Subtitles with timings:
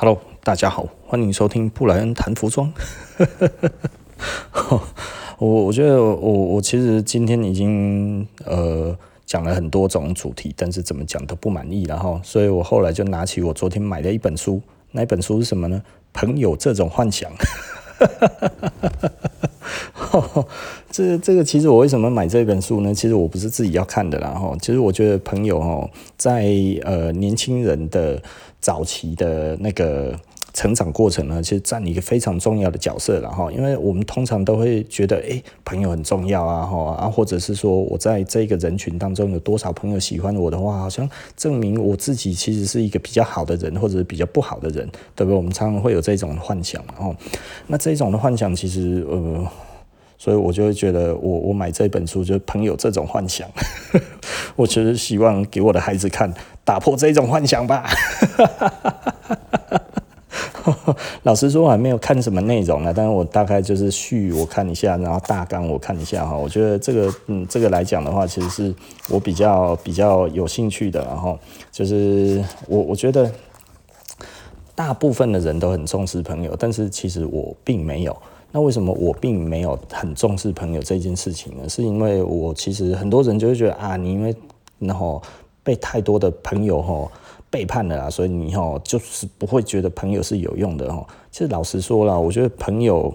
[0.00, 2.72] Hello，大家好，欢迎收听布莱恩谈服装。
[5.38, 15.82] 我我觉得我我其实今天已经呃讲了很多种主题，但是怎么讲都不满意，然后所以我后来就拿起我昨天买的一本书，那本书是什么呢？
[16.12, 17.28] 朋友这种幻想。
[20.92, 22.94] 这这个其实我为什么买这本书呢？
[22.94, 26.54] 其实我不是自己要看的啦，哈，其实我觉得朋友哦，在
[26.84, 28.22] 呃年轻人的。
[28.60, 30.18] 早期的那个
[30.52, 45.36] 成长过程呢，其实占一个非常重要的角色了哈，因为我们通常都会觉得，哎，朋友很重要啊哈啊，或者是说我在这个人群当中有多少朋友喜欢我的话，好像证明我自己其实是一个比较好的人，或者比较不好的人，对不对？
[45.36, 47.14] 我们常常会有这种幻想哦。
[47.68, 49.46] 那这种的幻想，其实呃。
[50.20, 53.48] 所以我就会觉得我，我我买这本书就是朋友这种幻想，
[54.56, 56.34] 我其实希望给我的孩子看，
[56.68, 57.88] 打破这种幻想吧。
[61.22, 66.36] 老实说，我还没有看什么内容呢，但是我大概就是序我看一下，然后大纲我看一下哈。
[66.36, 68.74] 我觉得这个嗯，这个来讲的话，其实是
[69.08, 71.38] 我比较比较有兴趣的，然后
[71.72, 73.32] 就是我我觉得
[74.74, 78.14] 大部分的人都很重视朋友，但是其实我并没有。
[78.52, 81.66] 那为什么我并没有很重视朋友这件事情呢？
[81.66, 84.36] 是因为我其实很多人就会觉得啊，你因为
[84.78, 85.20] 然后
[85.68, 87.10] 被太多的朋友吼
[87.50, 91.06] 背叛了啊，所以你吼就是不会觉得朋友是有用的吼。
[91.30, 93.12] 其实老实说啦，我觉得朋友。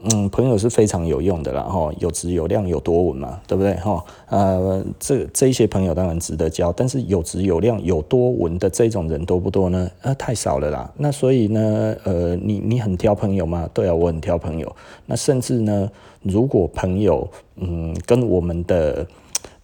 [0.00, 4.04] 嗯，朋友是非常有用的啦，哈，有质有量有多稳嘛，对不对，哈？
[4.28, 9.90] 呃，这这一些朋友当然值得交，但是有质有量有多稳的这种人多不多呢？
[10.00, 10.88] 那，太少了啦。
[10.96, 13.68] 那所以呢，呃，你你很挑朋友吗？
[13.74, 14.76] 对啊，我很挑朋友。
[15.06, 15.90] 那甚至呢，
[16.22, 19.04] 如果朋友嗯跟我们的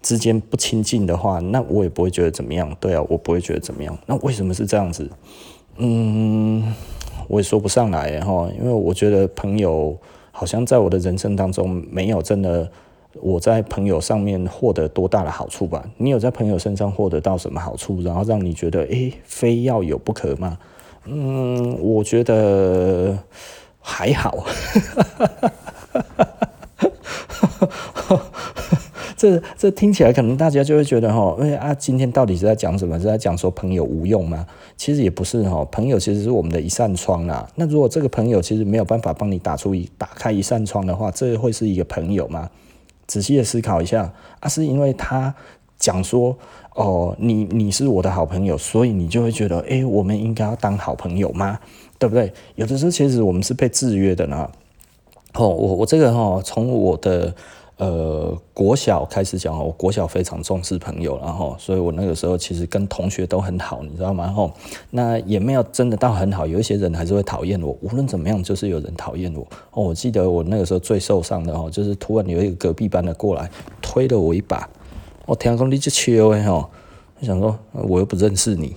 [0.05, 2.73] 之间不亲近的话，那我也不会觉得怎么样。
[2.79, 3.99] 对啊，我不会觉得怎么样。
[4.07, 5.11] 那为什么是这样子？
[5.79, 6.73] 嗯，
[7.27, 9.99] 我也说不上来哈，因为我觉得朋友。
[10.37, 12.69] 好像在我的人生当中，没有真的
[13.21, 15.89] 我在朋友上面获得多大的好处吧？
[15.97, 20.59] 你有在朋友身上获得到什么好处，然后让你觉得诶，非要有不可吗？
[21.05, 23.17] 嗯，我觉得
[23.79, 24.45] 还好。
[29.25, 32.99] 这这听起来可能大家就会觉得哈，哎啊，今天到底是在讲什么？
[32.99, 34.47] 是在讲说朋友无用吗？
[34.77, 37.49] 其实也不是哈，朋友其实是我们的一扇窗啊。
[37.55, 42.51] 那如果这个朋友其实没有办法帮你打出一打开一扇窗的话，这会是一个朋友吗？
[43.07, 45.35] 仔细的思考一下啊，是因为他
[45.79, 46.37] 讲说
[46.75, 51.59] 哦，你你是我的好朋友，所以你就会觉得哎，我们应该要当好朋友吗？
[51.99, 52.31] 对不对？
[52.57, 54.51] 有的时候其实我们是被制约的呢。
[55.33, 57.35] 哦，我我这个哈，从我的。
[57.77, 64.29] 呃，国小开始讲，我国小非常重视朋友，然后，所以我那个时候其实跟同学都很好，你知道吗？
[64.29, 64.53] 吼，
[64.91, 67.77] 那也没有真的到很好，有一些人还是会讨厌我。
[67.81, 69.41] 无论怎么样，就是有人讨厌我。
[69.73, 73.51] 哦，我记得我那个时候最受伤的哦，就是突然有一个隔壁班的过来
[73.83, 74.69] 推了我一把。
[75.27, 76.71] 我听说你这球哎吼，
[77.19, 78.77] 我想说我又不认识你，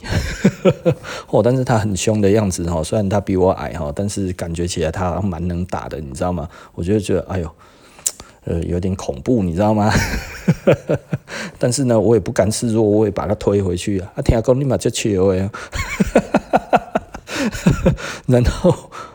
[1.30, 6.50] 哦，但是他很凶的样子哈，虽然他比我矮哈，但是感觉起来他蛮能打的，你知道吗？
[6.74, 7.48] 我就觉得哎呦。
[8.48, 9.92] 呃，有点恐怖，你知道吗？
[11.60, 14.12] 但是呢，我也不甘示弱，我也把他推回去啊！
[14.16, 15.50] 啊，听讲你嘛就球呀，
[18.28, 18.74] 然后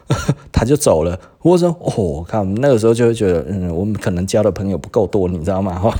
[0.53, 1.19] 他就走了。
[1.41, 5.78] 我说哦，看那个时候就会觉得，嗯，我们可能交的朋友不够多，你知道吗？
[5.78, 5.92] 哈，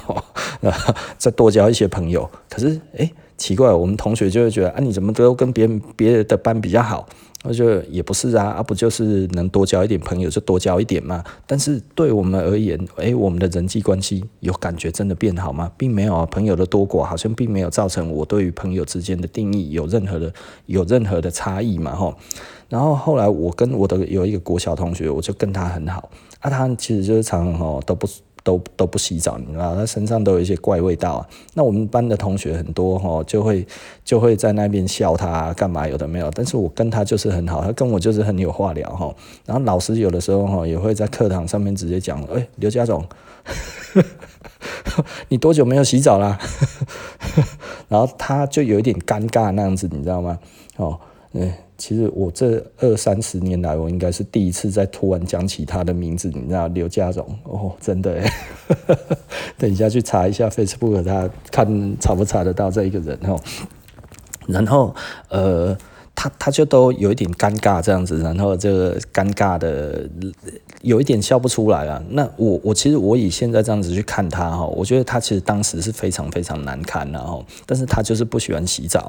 [1.17, 2.29] 再多交一些朋友。
[2.51, 7.09] 可是，哎，奇怪，我们同学就会觉得，啊，你怎么都跟别人别人的班比较好？
[7.43, 11.25] 我觉得也不是啊，啊不就是能多交一点朋友就多交一点嘛。
[11.47, 15.71] 但是对我们而言，诶，我们的人际关系有感觉真的变好吗？
[15.77, 20.33] 并没有啊，朋友的多寡好像并没有造成我对于朋友之间的定义有任何的
[20.67, 22.15] 有任何的差异嘛，吼。
[22.69, 26.11] 然后后来我跟我的有一个国小同学，我就跟他很好，
[26.41, 28.09] 啊，他其实就是常常吼都不。
[28.43, 31.29] 都都不洗澡，你知道，他身上都有一些怪味道啊。
[31.55, 33.67] 那我们班的同学很多哈，就会
[34.05, 36.31] 就会在那边笑他干嘛，有的没有。
[36.33, 39.15] 但是我跟他就是很好，他跟我就是很有话聊哈。
[39.47, 43.05] 然后老师有的时候哈也会在课堂上面直接讲，哎，刘家总，
[45.29, 46.39] 你多久没有洗澡啦？
[47.89, 50.39] 然后他就有一点尴尬那样子，你知道吗？
[50.77, 50.99] 哦，
[51.33, 51.53] 嗯。
[51.83, 58.33] 其实我这二三十年来，我应该是第一次在突然讲起他的名字，你知道刘家荣哦，真的哎，
[59.59, 63.37] 等一下去查一下 Facebook，他看查不查得到这一个人哦。
[64.47, 64.95] 然后
[65.29, 65.77] 呃，
[66.15, 70.09] 他他就都有一点尴尬这样子，然后这个尴尬的
[70.81, 72.03] 有一点笑不出来了。
[72.11, 79.01] 那我我其实我以现在这样子去看他哈，我觉得他其实当时是非常非常难堪然后，但是他就是不喜欢洗澡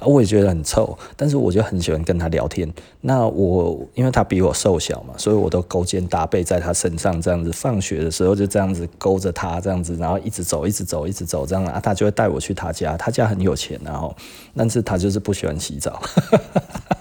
[0.00, 2.68] 啊，我也觉得很臭，但是我就很喜欢跟他聊天。
[3.00, 14.12] 那我因为他比我瘦小嘛，所以我都勾肩搭背在他身上这样子，放学的时候就这样子勾着他这样子，然后一直走一直走一直走这样啊，他就会带我去他家，他家很有钱然后，
[14.56, 14.96] 但是他。
[14.96, 16.00] 就是不喜欢洗澡，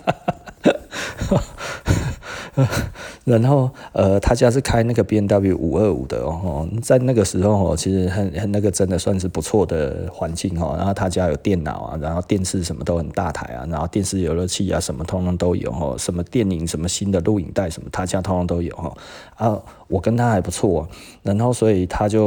[3.26, 10.76] 然后呃，他家是开那个 B N W 五二五的哦，在那个时候哦，其实很很那个真的算是不错的环境哦。
[10.78, 18.98] 然后他家有电脑啊，然后电视什么都很大台啊，然后电视游乐器啊什么通通都有哦，什么电影什么新的录影带什么，他家通通都有哦
[19.36, 19.60] 啊。
[19.88, 20.88] 我跟他还不错，
[21.22, 22.26] 然后所以他就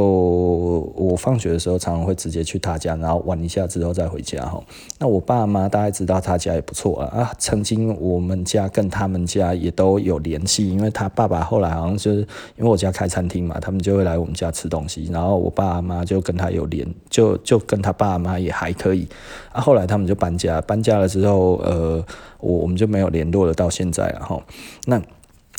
[0.95, 4.63] 我放学的时候常常会直接去他家，然后玩一下之后再回家哈。
[4.97, 12.19] 那我爸妈大概知道他家也不错啊啊，曾经我们家跟他们家也都有联系，因为他爸爸后来好像就是
[12.55, 19.05] 因为我家开餐厅嘛，他们就会来我们家吃东西，然后我爸妈就跟他有联，就就跟他爸妈也还可以
[19.51, 19.59] 啊。
[19.59, 22.01] 后来他们就搬家，搬家了之后，呃，
[22.39, 24.41] 我我们就没有联络了，到现在然后。
[24.85, 25.01] 那。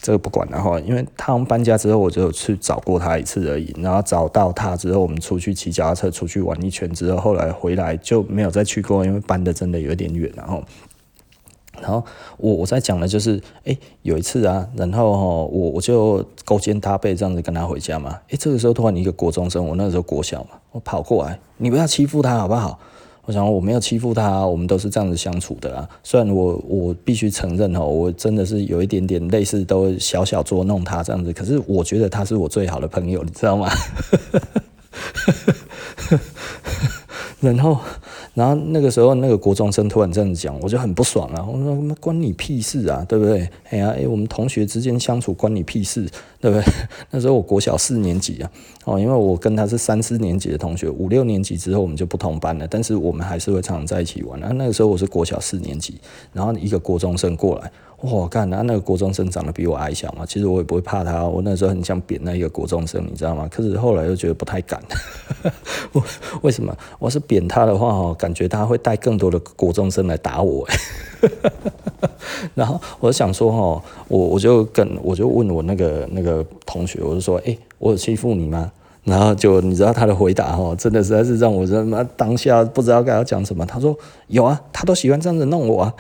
[0.00, 3.74] 这个不管了哈，因为他们搬家之后，我就有去找过他一次而已。
[3.78, 10.32] 然后找到他之后，我们出去骑脚踏车出去玩一圈之后，后来回来就没有再去过，因为搬的真的有点远。
[10.34, 10.62] 然后，
[11.82, 12.02] 然后
[12.38, 18.18] 我我在讲的就是，哎，有一次啊，然后哈，我我就勾肩搭背这样子跟他回家嘛。
[18.30, 22.78] 哎，这个时候突然一个国中生，我那个时候国小嘛，我跑过来，你不要欺负他好不好？
[23.30, 25.88] 我想我没有欺负他，我们都是这样子相处的啊。
[26.02, 31.32] 虽然我我必须承认哦，我真的是有一点点类似，都小小捉弄他这样子。
[31.32, 33.70] 可是我觉得他是我最好的朋友，你知道吗？
[37.38, 37.78] 然后。
[38.34, 41.44] 然后那个时候，那个国中生突然这样子讲，我就很不爽啊！
[41.44, 43.48] 我说：“关你屁事啊，对不对？
[43.70, 46.08] 哎呀，哎，我们同学之间相处关你屁事，
[46.40, 46.64] 对不对？”
[47.10, 48.50] 那时候我国小四年级啊，
[48.84, 54.38] 哦，因为我跟他是三四年级的同学，五六年级之后我们就不同班了，但是我们还是会常常在一起玩。
[54.38, 56.00] 那那个时候我是国小四年级，
[56.32, 57.70] 然后一个国中生过来。
[58.02, 61.24] 我干他那个国中生长得比我矮小嘛，其实我也不会怕他。
[61.24, 63.46] 我那时候很想扁那一个国中生，你知道吗？
[63.50, 64.80] 可是后来又觉得不太敢。
[66.42, 66.74] 为什么？
[66.98, 70.66] 我是扁他的话，哦，感觉他会带更多的国中生来打我。
[72.54, 78.72] 然后我就想说，哈，我我就跟我就问我那个那个同学，我就说，哎，我有欺负你吗？
[79.04, 83.66] 然后就你知道他的回答，哈，真的实在是让我他妈当下不知道该要讲什么。
[83.66, 83.94] 他说
[84.28, 85.92] 有啊，他都喜欢这样子弄我啊。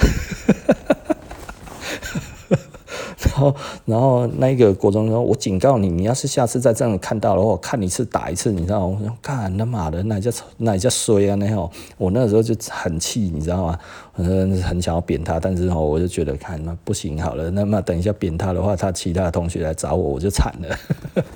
[3.22, 13.78] 然后，然后那个国中说：“我警告你，你要是下次再这样看到的话，我看一次打一次，你知道吗？”我说：“干他妈的，那叫那叫衰啊！”那吼，我那时候就很气，你知道吗？
[14.12, 20.76] 很很想要扁他，但是吼，我就觉得看那不行，好了，那么等一下扁他的话，他其他同学来找我，我就惨了。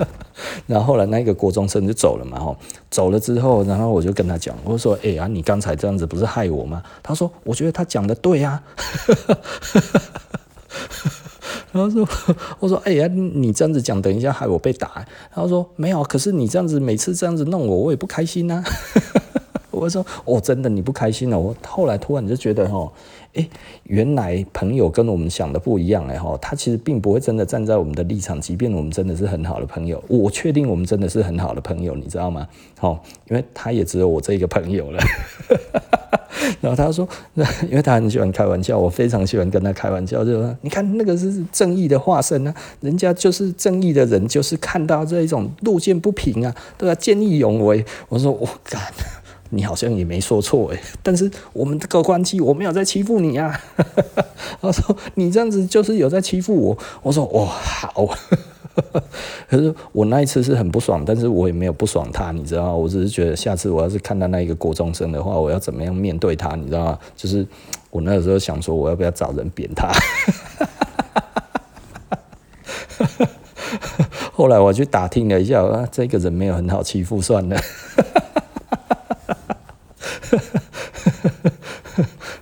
[0.66, 2.56] 然后后来那个国中生就走了嘛，吼，
[2.90, 8.62] 走了之后，然后我就跟他讲，我说：“哎呀，你刚才这样子不是害我吗？”他说：“我觉得他讲的对呀。”
[11.75, 12.09] 然后说
[12.61, 15.05] ：“我说，哎呀，你这样子讲，等一下害我被打。”
[15.35, 18.62] 然后说：“没有，可是你这样子每次这样子弄我，我也不开心呐。
[19.73, 22.93] ”我说：“哦，真的，你不开心了。”我后来突然就觉得，哦，
[23.34, 23.48] 哎，
[23.84, 32.46] 原来朋友跟我们想的不一样，哎，哈，他其实并不会真的站在我们的立场，即便我们真的是很好的朋友，我确定我们真的是很好的朋友，你知道吗？
[32.78, 35.02] 好，因为他也只有我这一个朋友了。
[36.60, 48.82] 然后他说：“那 因为他很喜欢开玩笑，我非常喜欢跟他开玩笑，就说你看那个是正义的化身啊，人家就是正义的人，就是看到这一种路见不平啊，都要见义勇为。”我说：“我敢，
[49.55, 53.61] 你好像也没说错诶， 但是我们这个关系，我没有在欺负你啊。
[54.61, 58.08] ”他说：“你这样子就是有在欺负我。”我说：“哦，好。
[59.49, 62.75] ”可是我那一次是很不爽，但是我也没有不爽他，你知道吗？
[62.75, 66.99] 我只是觉得下次我要是看到那一个国中生的话，我要怎么样面对他，你知道吗？
[67.17, 67.46] 就是
[67.91, 69.93] 我那个时候想说，我要不要找人扁他？
[74.32, 77.56] 后来我去打听了一下，啊，这个人没有很好欺负，算了。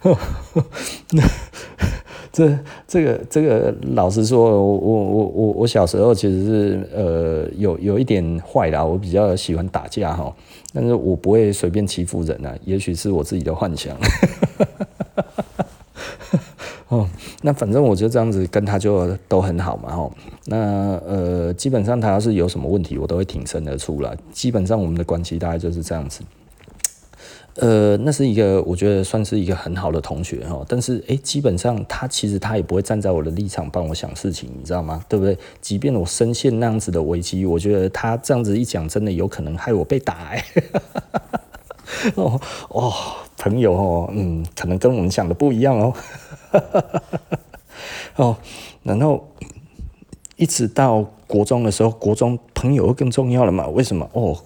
[1.12, 1.22] 那
[2.32, 10.34] 这这个这个，老实说，我我我我我小时候其实是呃有有一点坏啦，我比较喜欢打架哈，
[10.72, 13.96] 但是我不会随便欺负人啊，也许是我自己的幻想。
[16.88, 17.08] 哦，
[17.42, 20.10] 那反正我就这样子跟他就都很好嘛哈，
[20.46, 20.56] 那
[21.06, 24.14] 呃基本上他要是有什么问题，我都会挺身而出啦。
[24.32, 26.22] 基本上我们的关系大概就是这样子。
[27.56, 35.04] 呃，那是一个我觉得算是一个很好的同学哈，但是诶，基本上他其实他也不会站在我的立场帮我想事情，你知道吗？
[35.06, 35.36] 对不对？
[35.60, 40.44] 即便我深陷那样子的危机，我觉得他这样子一讲，真的有可能害我被打哎。
[42.16, 42.40] 哦
[42.70, 42.92] 哦，
[43.36, 45.94] 朋友哦，嗯，可能跟我们想的不一样哦。
[48.16, 48.36] 哦，
[48.82, 49.28] 然后
[50.36, 53.68] 一直到国中的时候，国中朋友更重要了嘛？
[53.68, 54.08] 为什么？
[54.14, 54.38] 哦。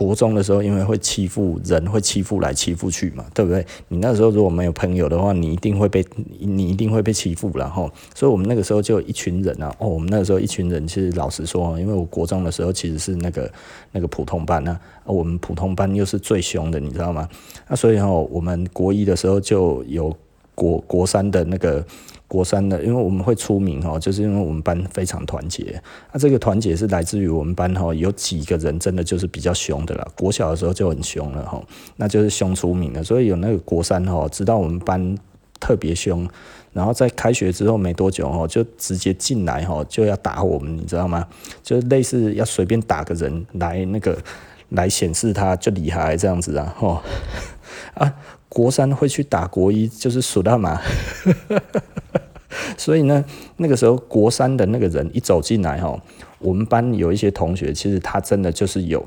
[0.00, 3.62] 国中的时候，因为会欺负人，会欺负来欺负去嘛，对不对？
[3.88, 6.02] 你那时候如果没有朋友的话，你一定会被
[6.38, 13.52] 你一定会被欺负，然后，所以我们那个时候就一群人啊，哦，我们那个时候一群人，其实老实说，因为我国中的时候其实是那个
[13.92, 17.28] 那个普通班啊，我们普通班又是最凶的，你知道吗？
[17.68, 20.16] 那所以哦，我们国一的时候就有
[20.54, 21.84] 国国三的那个。
[22.30, 25.82] 国三的，因为我们会出名哦，就是因为我们班非常团结。
[26.12, 30.06] 那这个团结是来自于我们班哈，有几个人真的就是比较凶的啦。
[30.16, 31.60] 国小的时候就很凶了哈，
[31.96, 33.02] 那就是凶出名了。
[33.02, 35.18] 所以有那个国三哈，知道我们班
[35.58, 36.24] 特别凶，
[36.72, 41.26] 然后在开学之后没多久哈，就直接进来哈，就要打我们，你知道吗？
[41.64, 44.16] 就类似要随便打个人来那个
[44.68, 47.02] 来显示他就厉害这样子啊，哈
[47.94, 48.14] 啊。
[48.52, 50.80] 国三会去打国一，就是输了嘛。
[52.76, 53.24] 所以呢，
[53.56, 56.00] 那个时候国三的那个人一走进来哈，
[56.38, 59.06] 我们班有一些同学，其实他真的就是有，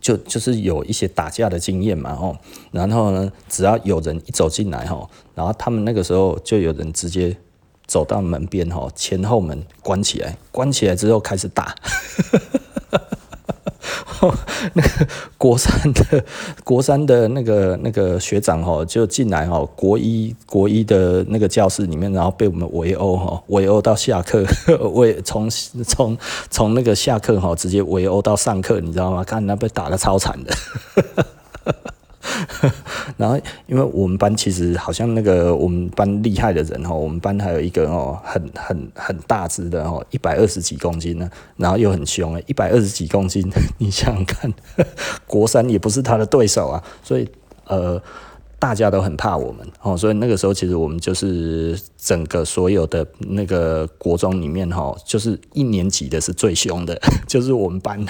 [0.00, 2.36] 就就是有一些打架的经验嘛哦。
[2.70, 7.36] 然后呢，只要有人一走进来哈，然后他们那个时候就有人直接
[7.86, 11.74] 走到门边哈，前后门关起来，关起来之后开始打。
[14.74, 16.24] 那个国三的
[16.64, 24.44] 国三的那个那个学长哈，就进来哈，国一国一的那个教室里面，然后被我们围殴哈，围殴到下课，
[24.94, 26.16] 围从从
[26.50, 29.24] 从那个下课哈，直接围殴到上课，你知道吗？
[29.24, 30.54] 看那被打的超惨的。
[33.16, 33.36] 然后，
[33.66, 43.44] 因为我们班其实好像那个我们班厉害的人哦，我们班还有一个哦，很很很大只的哦，一百二十几公斤呢，然后又很凶诶，一百二十几公斤，
[43.78, 44.52] 你想想看，
[45.26, 47.28] 国三也不是他的对手啊，所以
[47.66, 48.00] 呃，
[48.58, 58.04] 大家都很怕我们哦，所以那个时候其实我们就是整个所有的那个国中里面哈，就是一年级的是最凶的， 就是我们班。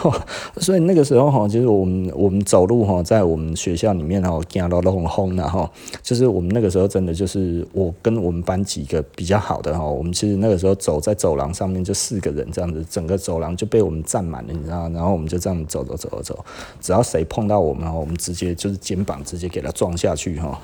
[0.58, 5.70] 所以那个时候哈，就是我们我们走路哈，在我们学校里面哈，走到都很轰的哈。
[6.02, 14.88] 就是我们那个时候真的就是我跟我们班几个比较好的哈，我们其实那个时候走在走廊上面就四个人这样子，整个走廊就被我们占满了，你知道？
[14.90, 16.44] 然后我们就这样走走走走走，
[16.80, 20.60] 只要谁碰到我们哈，我们直接就是肩膀直接给他撞下去哈，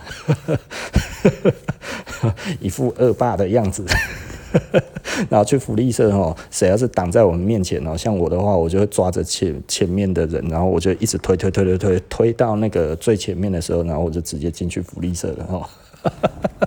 [2.60, 3.84] 一副恶霸的样子。
[5.30, 15.66] 然后去福利社哦，谁要是挡在我们面前哦，像我的话，我就会抓着前前面的人，然后我就一直推推推推推推到那个最前面的时候，然后我就直接进去福利社了哦。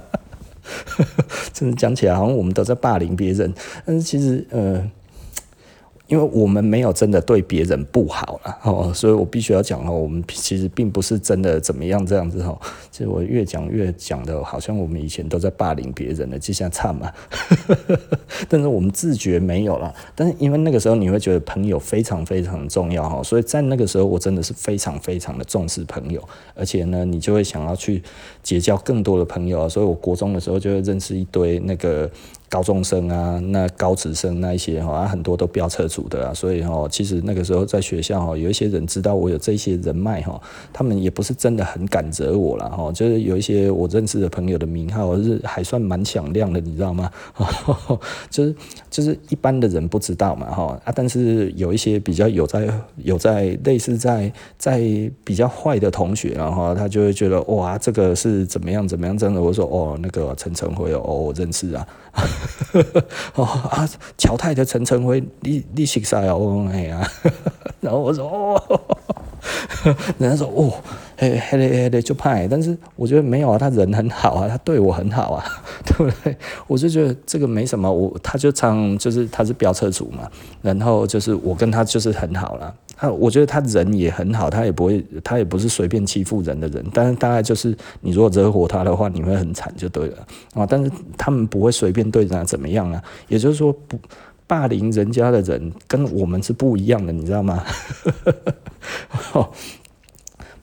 [1.53, 3.53] 真的讲起来，好像我们都在霸凌别人，
[3.85, 4.89] 但是其实呃。
[6.09, 12.59] 因为我们没有真的对别人不好了哦，所以我必须要讲哦，我们其实并不是真的怎么样这样子哦。
[12.89, 17.11] 其实我越讲越讲的，好像我们以前都在霸凌别人了，就像惨嘛。
[18.49, 19.93] 但是我们自觉没有了。
[20.15, 28.01] 但是因为那个时候你会觉得朋友非常非常重要哈，所以在那个时候我真的是非常非常的重视朋友，而且呢，你就会想要去
[28.41, 29.69] 结交更多的朋友啊。
[29.69, 32.09] 所以我国中的时候就会认识一堆那个。
[32.49, 40.41] 高中生啊，那高职生那一些哈，很多都飙车族的啊，所以哈，其实那个时候在学校哈，有一些人知道我有这些人脉哈，
[40.73, 47.11] 他们也不是真的很敢惹我了哈，就是有一些我认识的朋友的名号是还算蛮响亮的，你知道吗？
[48.31, 48.55] 就是
[48.89, 54.81] 就是一般的人不知道嘛哈啊，但是有一些比较有在有在类似在在
[55.23, 61.87] 比较坏的同学然后他就会觉得哇，这个是怎么样怎么样真的，我说哦，那个陈晨辉哦，我认识啊。
[63.35, 67.05] 哦啊，乔泰的陈晨辉，你你识晒哦，哎呀，
[67.81, 68.81] 然后我说哦，
[70.17, 70.73] 人家说哦，
[71.17, 75.43] 嘿嘿嘞嘿嘞就派，但是我觉得没有啊，他人很好啊，他对我很好啊，
[75.85, 76.35] 对不对？
[76.67, 80.29] 我就觉得这个没什么，我他就唱就是他是飙车族嘛，
[80.61, 82.73] 然后就是我跟他就是很好了。
[82.99, 86.85] 他我觉得他人也很好，他也不会，他也不是随便欺负人的人。
[86.93, 90.17] 但是大概就是你如果惹火他的话，你会很惨就对了
[90.53, 90.65] 啊。
[90.65, 93.01] 但是他们不会随便对人家怎么样啊。
[93.29, 93.97] 也就是说，不
[94.45, 97.63] 霸凌人家的人跟我们是不一样的，你知道吗？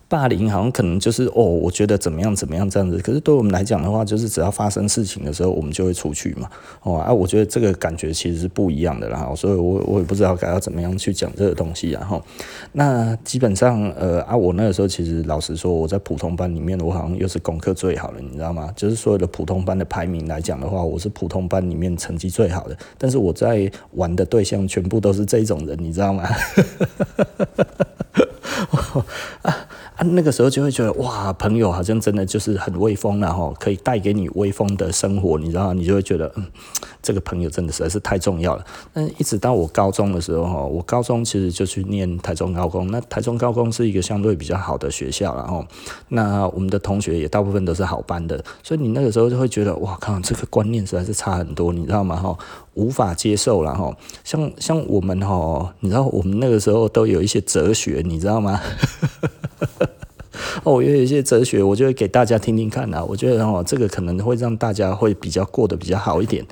[0.08, 2.96] 霸凌好像可能就是哦，我觉得怎么样怎么样这样子。
[2.98, 6.48] 可是对我们来讲的话，就是只要发生事情的时候，我们就会出去嘛。
[6.82, 9.28] 哦啊，我觉得这个感觉其实是不一样的啦。
[9.34, 11.90] 所以我我也不知道该要怎么样去讲这个东西。
[11.90, 12.22] 然后，
[12.72, 18.72] 那基本上呃啊，我那个时候其实老实说，我在普通班里面，我好像又是功课最好的，你知道吗？
[18.76, 22.78] 就是所有的普通班的排名来讲的话，我是普通班里面成绩最好的。
[22.96, 26.28] 但是我在玩的对象全部都是这种人，你知道吗？
[29.42, 29.56] 啊
[29.96, 35.72] 啊，那个时候就会觉得哇，朋友好像真的就是很威风然后可以带给你威风的生活，你知道？
[35.72, 36.46] 你就会觉得，嗯，
[37.02, 38.64] 这个朋友真的实在是太重要了。
[38.92, 45.64] 但一直到我高中的时候哈，我高中其实就去念台中高工，那台中高工是一个相对比较好的学校，然后
[46.08, 52.16] 那我们的同学也大部分都是好班的，所以你那个时候就会觉得，哇靠，这个观念实在是差很多，你知道吗？
[52.16, 52.36] 哈，
[52.76, 53.94] 无法接受了哈。
[54.22, 58.60] 像像我们哈，你知道我们那个时候都有一些哲学，你知道吗？
[60.64, 63.02] 哦，有一些哲学，我就会给大家听听看啊。
[63.04, 66.46] 我觉得哦，这个可能会让大家会比较过得比较好一点。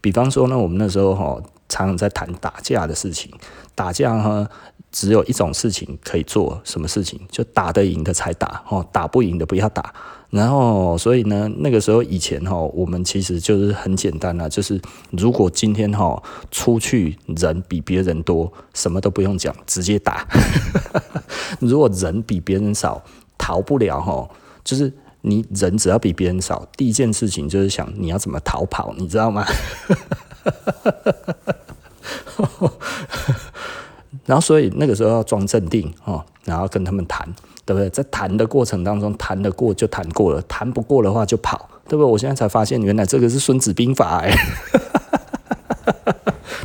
[0.00, 3.30] 比方说呢，我们那时候哈，常常在谈打架的事情。
[3.74, 4.48] 打架哈，
[4.90, 7.20] 只有一种事情可以做，什么事情？
[7.30, 9.92] 就打得赢的才打，哦，打不赢的不要打。
[10.30, 14.78] 然后，所以呢，那个时候以前哈，我们其实就是很简单啊，就是
[15.10, 20.26] 如果今天哈出去人比别人多，什么都不用讲，直接打。
[21.60, 23.02] 如果人比别人少，
[23.38, 24.28] 逃不了哈，
[24.62, 24.92] 就是
[25.22, 29.46] 你人只要比别人少，第一件事情就是想你要怎么逃跑，你知道吗？
[34.26, 37.26] 然后所以那个时候要装镇定哦，然后跟他们谈，
[37.68, 37.90] 对不对？
[37.90, 42.10] 在谈的过程当中，谈得过就谈过了，谈不过的话就跑，对不对？
[42.10, 44.32] 我现在才发现，原来这个是孙子兵法哎。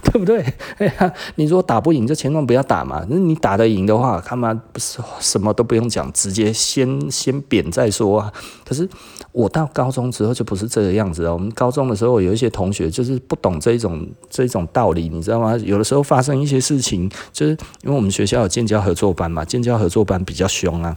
[0.04, 0.42] 对不对？
[0.78, 3.06] 哎呀，你说打不赢就千万不要打嘛。
[3.10, 8.32] 那你打得赢的话，他妈不是什么都不用讲，直接先先贬再说啊。
[8.64, 8.88] 可是
[9.34, 11.34] 我到高中之后就不是这个样子了。
[11.34, 15.58] 我们高中的时候有一些同学就是不懂这种这种道理，你知道吗？
[15.58, 17.52] 有的时候发生一些事情，就是
[17.84, 20.96] 因为我们学校有建教合作班嘛，建教合作班比较凶啊。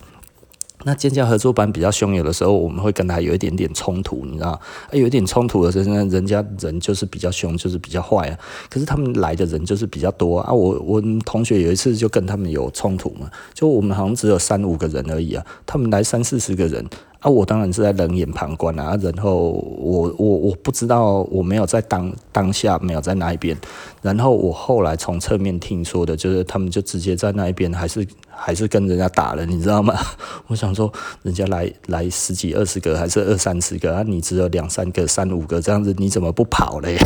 [0.85, 4.61] 那建教合作班比较凶，有的时候我们会跟他有一点点冲突，你知道？
[4.93, 8.39] 有一点冲突的时候呢，人家人就是比较凶，就是比较坏啊。
[8.69, 10.53] 可是他们来的人就是比较多啊。
[10.53, 16.85] 我我同学有一次就跟他们有冲突嘛，就我们好像只有三五个人而已啊，他们来三四十个人。
[17.27, 23.59] 啊，我当然是在冷眼旁观啊，然后我我我不知道，我没有在当当下没有在那一边，
[24.01, 29.93] 然后我后来从侧面听说的，就是他们就直接在那一边，还是还是跟人家打了，你知道吗？
[30.47, 30.93] 我想说，
[31.25, 36.97] 人家来来十几二十个，还是二三十个啊，你只有两三个、三五个这样子，你怎么不跑嘞？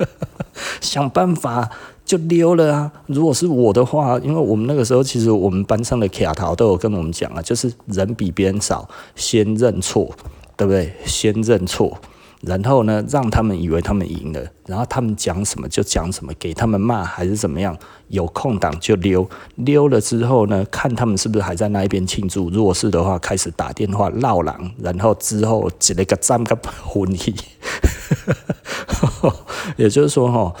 [0.80, 1.70] 想办法。
[2.12, 2.92] 就溜了啊！
[3.06, 10.10] 如果是我的话，因为我们那个时候其实我们班上的卡头都有跟我们讲啊，就是人比别人少，先认错，
[10.54, 10.92] 对不对？
[11.06, 11.96] 先认错，
[12.42, 17.74] 然后呢，让他们以为他们赢了，然后他们讲什么就讲什么，给他们骂还是怎么样，
[18.08, 27.34] 有空档就溜，溜了之后呢，看他们是不是还在那一边庆祝，如果是的话，开始打电话闹狼，然后之后结了个站个婚礼，
[29.78, 30.54] 也就是说哈。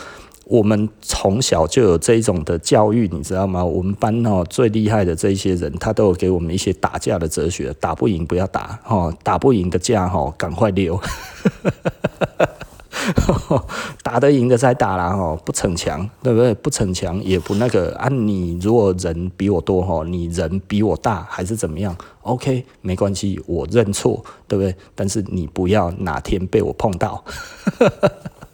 [0.44, 3.64] 我们从小就有这一种的教育，你知道吗？
[3.64, 11.00] 我们班哦最厉害的这些人，他都有给我们一些打架的哲学，打不赢不要打，哦，打不赢的架哦，赶快溜，
[14.02, 16.52] 打得赢的再打啦，哦，不逞强，对不对？
[16.54, 24.74] 不逞强也不那个啊，你如果人比我多哈，你人比我大还是怎么样？OK，没关系，我认错，对不对？
[24.94, 27.24] 但是你不要哪天被我碰到。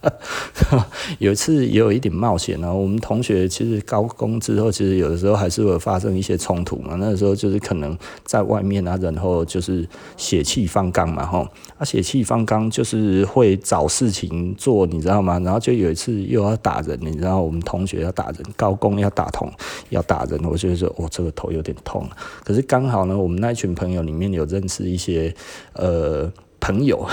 [1.19, 2.73] 有一次也有一点冒险呢。
[2.73, 6.95] 我们同学其实高工之后，其实有的时候还是会发生一些冲突嘛。
[6.97, 11.47] 那个时候就是可能在外面啊，然后就是血气方刚嘛，吼
[11.79, 15.39] 啊，血气方刚就是会找事情做，你知道吗？
[15.41, 19.53] 然后就有一次又要打人，你知道我们同学要打人，高工要打同
[19.91, 22.09] 要打人，我就说，哦，这个头有点痛。
[22.45, 25.35] 可是刚好呢，我们那一群朋友里面有认识一些
[25.73, 26.31] 呃
[26.61, 27.05] 朋友。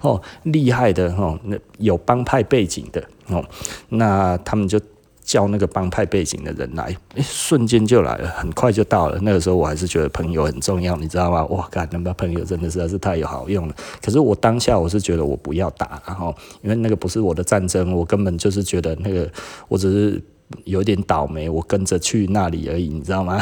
[0.00, 3.44] 哦，厉害的哦，那有帮派背景的哦，
[3.88, 4.80] 那他们就
[5.22, 6.84] 叫那个帮派背景的人来，
[7.14, 9.18] 诶，瞬间就来了，很快就到了。
[9.22, 11.44] 那个时候我还是觉得朋友很重要，你知道吗？
[11.46, 13.74] 哇，干，那么朋友真的实在是太有好用了。
[14.02, 19.30] 可是我当下我是觉得我不要打，然后因为那个不是我的战争，我根本就是觉得那个
[19.68, 20.22] 我只是
[20.64, 23.38] 有点倒霉，我跟着去那里而已，你知道吗？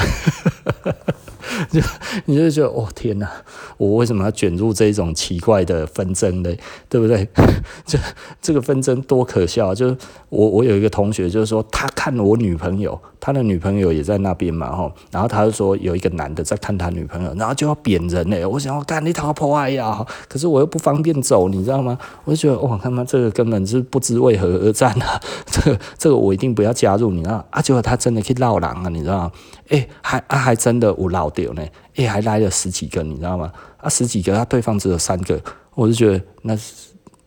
[1.71, 1.81] 就
[2.27, 3.29] 你就觉得哦天哪，
[3.77, 6.51] 我为什么要卷入这种奇怪的纷争呢？
[6.89, 7.29] 对不对？
[7.87, 7.99] 这
[8.41, 9.75] 这个纷争多可笑啊！
[9.75, 9.97] 就是
[10.29, 18.45] 我我有一个同学，就是说他看我女朋友，他的女朋友也在那边嘛，吼，然后他就说有一个男的在看他女朋友，然后就要扁人呢。
[18.49, 21.99] 我想要干你讨破爱呀，可是我又不方便走，你知道吗？
[22.25, 25.21] 我就觉得哇，他妈这个根本是不知为何而战啊！
[25.47, 27.45] 这个这个我一定不要加入，你知道？
[27.51, 29.33] 啊，结果他真的去闹狼啊，你知道吗？
[29.69, 31.63] 哎、还啊还真的有闹掉呢，
[31.97, 33.53] 哎、还来了十几个，你知道吗？
[33.77, 35.41] 啊，十几个，他对方只有三个，
[35.75, 36.59] 我就觉得那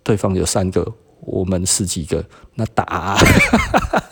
[0.03, 0.85] 对方有三个，
[1.21, 2.23] 我们十几个，
[2.55, 3.17] 那打、啊，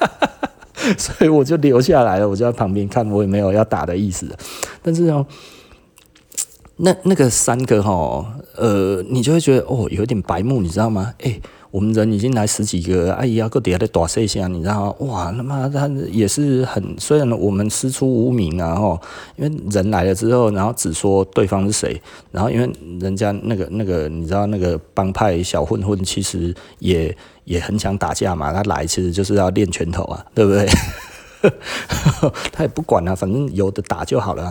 [0.97, 4.33] 所以我就留下来了，我就在旁边看，我也没有要打的意思。
[4.81, 5.25] 但是哦，
[6.77, 11.13] 那那个三个哈，呃，你就会觉得哦，有点白目，你知道吗？
[11.19, 11.41] 哎、欸。
[11.71, 14.95] 我们人已经来十几个，阿姨要搁底下的大细声，你知道吗？
[15.07, 18.99] 哇，他妈他也是很，虽然我们师出无名啊，吼，
[19.35, 22.01] 因为人来了之后，然后只说对方是谁，
[22.31, 30.67] 然后因为人家那个那个，你知道那个帮派小混混其实也也很想打架嘛，他来其实就是要练拳头啊，对不对？
[32.51, 34.43] 他也不管啊，反正有的打就好了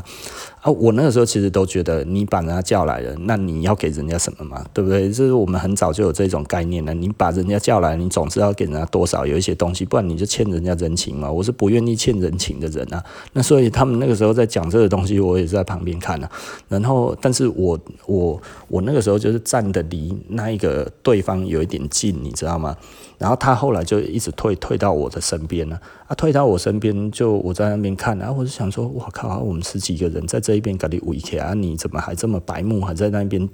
[0.61, 0.70] 啊。
[0.70, 4.64] 我那个时候其实都觉得，你把人家叫来了，那你要给人家什么嘛？
[4.74, 5.09] 对不对？
[5.09, 6.92] 这是我们很早就有这种概念了。
[6.92, 11.31] 你把人家叫来，你总是要给人家多少有一些东西，不然你就欠人家人情嘛。
[11.31, 13.03] 我是不愿意欠人情的人啊。
[13.33, 16.31] 那所以他们那个时候在讲这个东西，我也是在旁边看啊。
[16.68, 22.77] 然后，但是我我我那个时候就是站得离那一个对方有一点近，你知道吗？
[23.16, 25.81] 然后他后来就一直退退到我的身边了。
[26.07, 33.49] 啊，退到我身边，就我在那边看，然后我就想说，我靠，我们十几个人在这一边给你围起来，你怎么还这么白目，还在那边，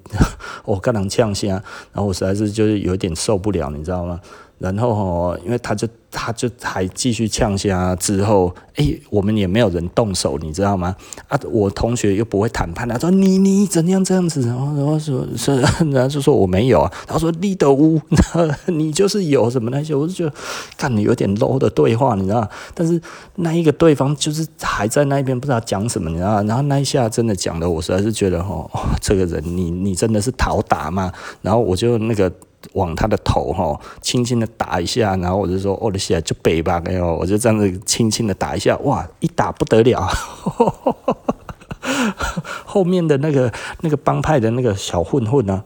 [0.65, 1.49] 我 跟人呛下，
[1.93, 4.21] 然后我实在是就是有点受不了，你知道吗？
[4.59, 10.95] 然后哦，因为他就他就还继续呛下之后，哎、我们也没有人动手，你知道吗？
[11.29, 14.41] 啊，我同学又不会谈判，他说你你怎样这样子？
[14.47, 16.93] 然后然后说是，然后就说我没有啊。
[17.07, 18.01] 他说你的屋，
[18.67, 20.33] 你就是有什么那些，我就觉得
[20.79, 22.49] 看你有点 low 的对话，你知道？
[22.75, 23.01] 但是
[23.37, 26.43] 那一个对方就是还在那边不知道讲什么，你知道？
[26.45, 31.13] 然后那一下真的讲的，我实在是觉得哦，这个人你你真的是讨打嘛？
[31.43, 32.33] 然后我就那个。
[32.73, 40.09] 往他的头哈，轻轻的打一下，然后我就说：“我的血就背吧。”哎呦，我就这样子轻轻的打一下，哇，一打不得了，
[42.65, 45.63] 后面的那个那个帮派的那个小混混呢、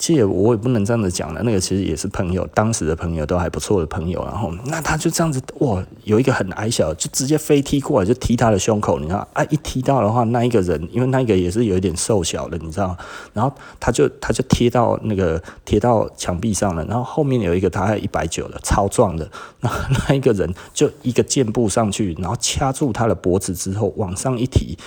[0.00, 12.96] 其实我也不能这样子讲了，那个其实也是朋友，当时的朋友都还不错的朋友，然后那他就这样子哇，有一个很矮小，就直接飞踢过来，就踢他的胸口，你知道啊，一踢到的话，那一个人因为那个也是有一点瘦小的，你知道，
[13.34, 19.70] 然后他就他就贴到那个贴到墙壁上了，然后后面有一个他还一百九的超壮的，那
[20.08, 24.78] 那一个人就一个箭步上去，然后掐住他的脖子之后往上一提。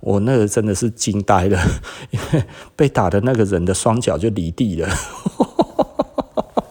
[0.00, 1.58] 我那个真的是惊呆了，
[2.10, 4.88] 因为被打的那个人的双脚就离地了，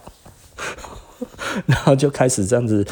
[1.66, 2.84] 然后就开始这样子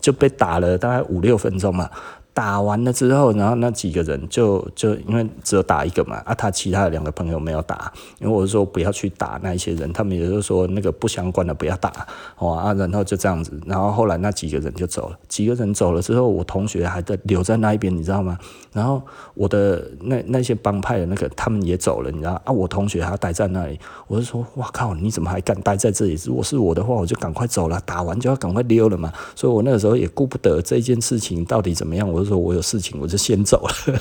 [0.00, 1.90] 就被打了大概五六分钟嘛。
[2.34, 12.04] 打完了之后，然后那几个人就就因为只有打一个嘛，啊，他其他的两个朋友没有打，因为我说不要去打那一些人，他们也就是说那个不相关的不要打，
[12.36, 18.36] 哦啊，然后就这样子，然后后来那几个人就走了，几个人走了之后，我同学还在留在那一边，你知道吗？
[18.72, 19.00] 然后
[19.34, 22.50] 我的那那些帮派的那个他们也走了，你知道啊？
[22.50, 26.18] 我同学还待在那里，我就说哇靠，你怎么还敢待在这里？
[26.26, 29.12] 如果是我的话，我就赶快走了，打完就要赶快溜了嘛。
[29.36, 32.23] 所以我那个时候也顾不得这件事情到底怎么样，我。
[32.24, 33.74] 说我有事情，我就先走了，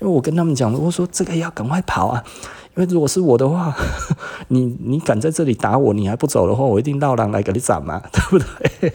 [0.00, 2.22] 因为我跟他们讲，我说这个要赶快跑啊，
[2.76, 3.74] 因为如果是我的话，
[4.48, 8.92] 你你敢在这里打我，你还不走的话，我一定闹人来给你斩嘛，对不对？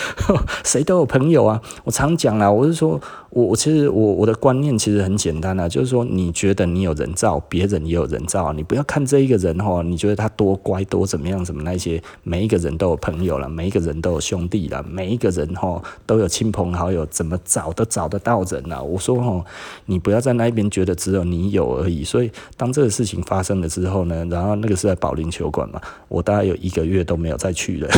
[0.64, 3.00] 谁都有朋友啊，我常讲啦，我是说。
[3.34, 18.82] 我我其实我我的观念其实很简单啊，就是说你觉得你有人造，别人也有人造，你不要看这一个人哈，你觉得他多乖多怎么样什么那些，每一个人都有朋友了，每一个人都有兄弟了，每一个人哈都有亲朋好友，怎么找都找得到人啊。
[18.82, 19.42] 我说哈，
[19.86, 22.04] 你不要在那边觉得只有你有而已。
[22.04, 27.88] 所以当这个事情发生了之后呢，然后那个是在保龄球馆嘛，我大概有一个月都没有再去了。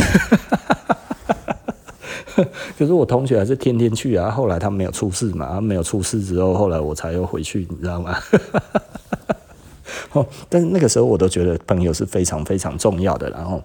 [2.78, 8.18] 可是我同学还是天天去啊，后来他没有出事嘛，他没有出事之后，后来我才又回去，你知道吗？
[10.12, 13.28] 哦但是那个时候我都觉得朋友是非常非常重要的。
[13.30, 13.62] 然后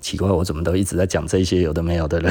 [0.00, 2.30] 奇怪，我怎么都一直在讲这些有的没有的嘞？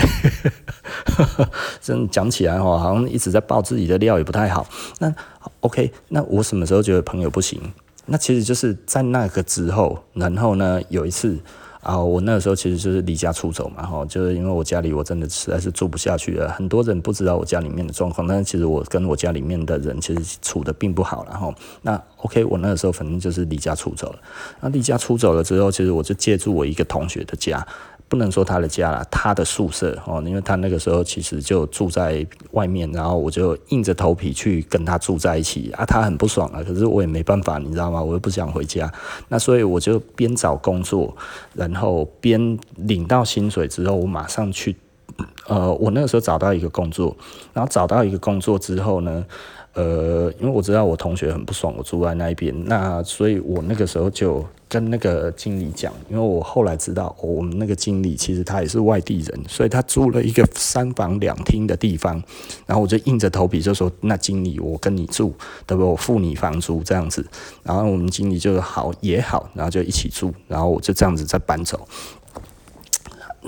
[1.81, 4.65] 真讲起来哈，好像一直在爆自己的料也不太好。
[4.99, 5.13] 那
[5.61, 7.61] OK，那我什么时候觉得朋友不行？
[8.05, 11.37] 那其实就是在那个之后，然后呢，有一次。
[11.81, 16.49] 啊，我那个时候其实就是离家出走嘛，哈，就是因为我家里我真的实在是住不下去了。
[16.49, 24.19] 很多人不知道我家里面的状况，但是其实我跟我家里面的人其实处的并不好，然后那 OK，我那个时候反正就是离家出走了。
[24.59, 27.65] 那离家出走了之后，其实我就借住我一个同学的家。
[28.09, 38.01] 不能说他的家了，他的宿舍哦，因为他那个时候其实就住在外面，然后我就硬着头皮去跟他住在一起啊，他很不爽啊，可是我也没办法，你知道吗？
[38.01, 38.91] 我又不想回家，
[39.27, 41.15] 那所以我就边找工作，
[41.53, 44.75] 然后边领到薪水之后，我马上去，
[45.47, 47.15] 呃，我那个时候找到一个工作，
[47.53, 49.23] 然后找到一个工作之后呢，
[49.73, 54.45] 呃，因为我知道我同学很不爽，我住在那一边，那所以我那个时候就。
[54.71, 62.21] 跟那个经理讲，因为我后来知道，我们那个经理其实他也是外地人，所以他租了一个三房两厅的地方，
[62.67, 65.33] 然后我就硬着头皮就说：“那经理，我跟你住，
[65.65, 65.83] 对不？
[65.83, 67.25] 我付你房租这样子。”
[67.65, 71.87] 然后我们经理就：“好也好。”然后就一起住，然后我就这样子再搬走。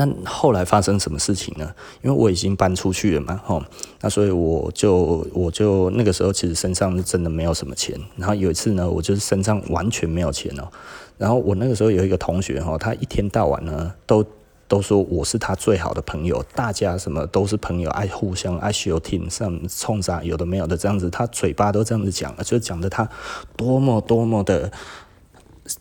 [0.04, 1.72] 那后来发生什么事情呢？
[2.02, 3.62] 因为我已经搬出去了嘛，吼，
[4.02, 7.96] 那所以我就我就那个时候其实身上真的没有什么钱。
[8.16, 10.68] 然后有一次呢，我就是身上完全没有钱哦。
[11.18, 14.26] 然后我那个时候有一个同学哈，他一天到晚呢都
[14.68, 23.08] 都说我是他最好的朋友，大家什么都是朋友，爱互相爱休听，上冲啥有的没有的这样子，他嘴巴都这样子讲，就讲的他
[23.56, 24.72] 多么多么的。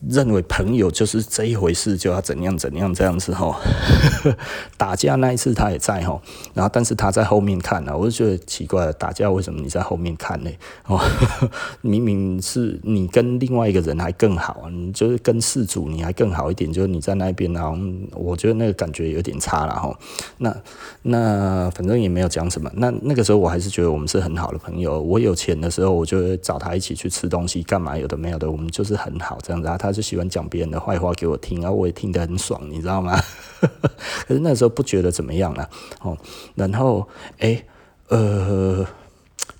[0.09, 3.55] 认为朋友就是这一回事，就要怎样怎样这样子吼。
[4.77, 6.21] 打架那一次他也在吼，
[6.55, 10.51] 然后但是他在后面看啊，我就觉得奇怪了，打架为什么你在后面看呢？
[10.87, 11.01] 哦，
[11.81, 17.77] 明明是你跟另外一个人还更好，你就是跟事主你还更好一点，就是你在那边，然后
[18.15, 19.97] 我觉得那个感觉有点差了吼。
[20.39, 20.55] 那
[21.03, 22.71] 那反正也没有讲什么。
[22.75, 25.01] 那那个时候我还是觉得我们是很好的朋友。
[25.01, 29.77] 我有钱的时候，我就会找他一起去吃东西，干嘛有的没有的，我们就是很好这样子啊。
[29.81, 33.19] 他就喜欢讲别人的坏话给我听，然后我也听得很爽，你知道吗？
[34.29, 35.69] 可是那时候不觉得怎么样了
[36.03, 36.17] 哦。
[36.55, 37.65] 然后诶，
[38.09, 38.87] 呃，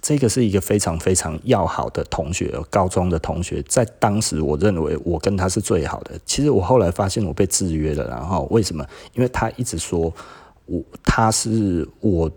[0.03, 6.13] 这个是一个非常非常要好的同学，高中的同学，在当时我认为我跟他是最好的。
[6.27, 8.85] 其实我后来发现我被制约了，然后为什么？
[9.15, 10.13] 因为他一直说
[10.67, 12.31] 我他是我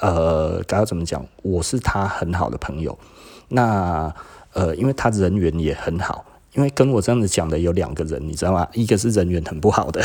[0.00, 1.24] 呃，该要怎么讲？
[1.42, 2.98] 我是他很好的朋友。
[3.48, 4.12] 那
[4.52, 6.24] 呃，因为他人缘也很好。
[6.56, 8.66] 因为跟我这样子讲的有两个人，你知道吗？
[8.72, 10.02] 一个是人缘很不好的，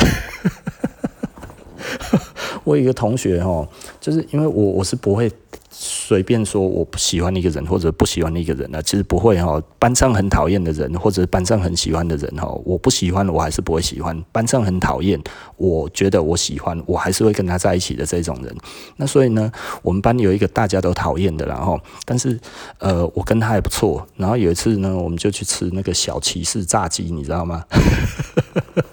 [2.64, 3.68] 我有一个同学哦，
[4.00, 5.32] 就是因为我我是不会。
[6.12, 9.64] 随便说我不喜欢一个人或者不喜欢一个人呢，其实不会哈。
[9.80, 14.22] 班上很讨厌的人或者班上很喜欢的人哈，我不喜欢我还是不会喜欢。
[14.34, 15.18] 班上很讨厌，
[15.56, 18.54] 我觉得我喜欢，我还是会跟他在一起的这种人。
[18.98, 19.50] 那所以呢，
[19.84, 22.38] 我们班有一个大家都讨厌的，然后但是
[22.80, 24.06] 呃，我跟他还不错。
[24.18, 27.64] 然后有一次呢，我们就去吃那个小骑士炸鸡，你知道吗？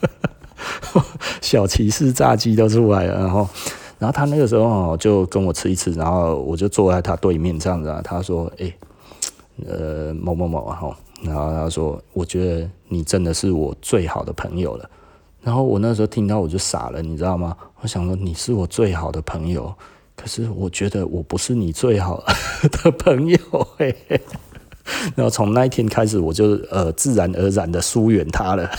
[1.43, 3.49] 小骑士炸鸡都出来了，然后。
[3.99, 8.01] 然后他那个时候就跟我吃一次，然后我就坐在他对面这样子啊。
[8.03, 8.73] 他说：“诶、
[9.67, 10.79] 欸，呃，某某某啊，
[11.23, 14.89] 然后他说：“我觉得你真的是我最好的朋友了。”
[15.43, 17.57] 然后我那时候听到我就傻了，你知道吗？
[17.81, 19.75] 我想说你是我最好的朋友，
[20.15, 22.23] 可是我觉得我不是你最好
[22.71, 23.39] 的朋友
[23.79, 23.97] 诶。
[25.15, 28.71] 然后从那一天开始，我就呃自然而然的疏远他了。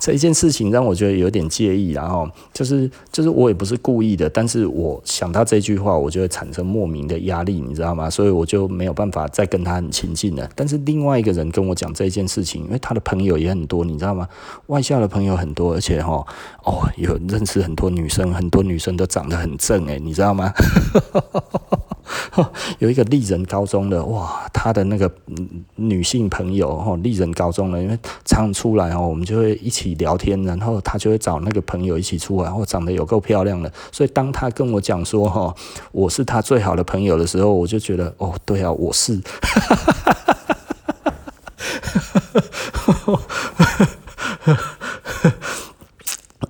[0.00, 8.08] 这一件事情让我觉得有点介意，然后就是就是我也不是故意的，但是我想到这句话，我就会产生莫名的压力，你知道吗？
[8.08, 10.50] 所以我就没有办法再跟他很亲近了。
[10.56, 14.26] 但是另外一个人跟我讲这件事情，因为他的朋友也很多，你知道吗？
[14.68, 16.26] 外校的朋友很多，而且哈
[16.64, 20.50] 哦有认识很多女生，很多女生都长得很正诶，你知道吗？
[22.78, 25.10] 有一个丽人高中的哇，他的那个
[25.76, 35.54] 女性朋友哈，丽人高中的，因为常出来哦，我们就会一起聊天，然后他就会找那个朋友一起出来，然后长得有够漂亮的，所以当他跟我讲说哈，
[35.92, 39.20] 我是他最好的朋友的时候，我就觉得哦，对啊，我是。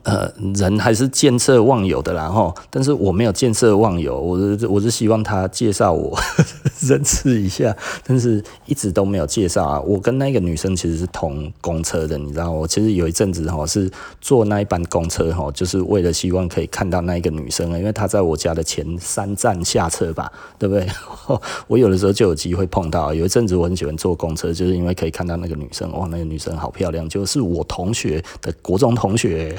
[0.03, 6.19] 呃，人还是见色忘友的啦哈，但是我没有见色忘友，我是我是希望他介绍我
[6.81, 9.81] 认识一下，但是一直都没有介绍啊。
[9.81, 20.87] 我跟那个女生其实是同公车的，你知道，我其实有一阵子哈是坐那一班公车哈，就是为了希望可以看到那一个女生啊，因为她在我家的前三站下车吧，对不对？
[21.69, 29.55] 我有的时候就有机会碰到，有一阵子我很喜欢坐公车，就是因为可以看到那个女生，哇，那个女生好漂亮，就是我同学的国中同学。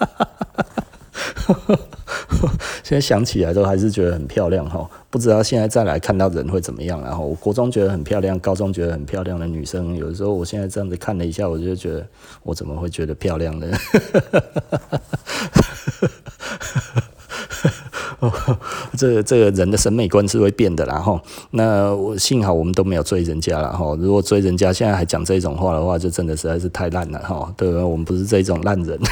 [2.82, 4.88] 现在想起来都还是觉得很漂亮哈。
[5.10, 7.00] 不知道现在再来看到人会怎么样。
[7.02, 12.06] 然后我国中觉得很漂亮，高中觉得很漂亮的女生，有时候我现在这样子看了一下，我就觉得
[12.42, 13.66] 我怎么会觉得漂亮呢？
[18.20, 18.32] 哦，
[19.00, 21.18] 这个、这个人的审美观是会变的啦，然后
[21.52, 23.96] 那我幸好我们都没有追人家了哈。
[23.98, 27.50] 如果追人家现在还讲这种话的话，就真的实在是太烂了哈。
[27.56, 27.86] 对吧？
[27.86, 29.00] 我们不是这种烂人。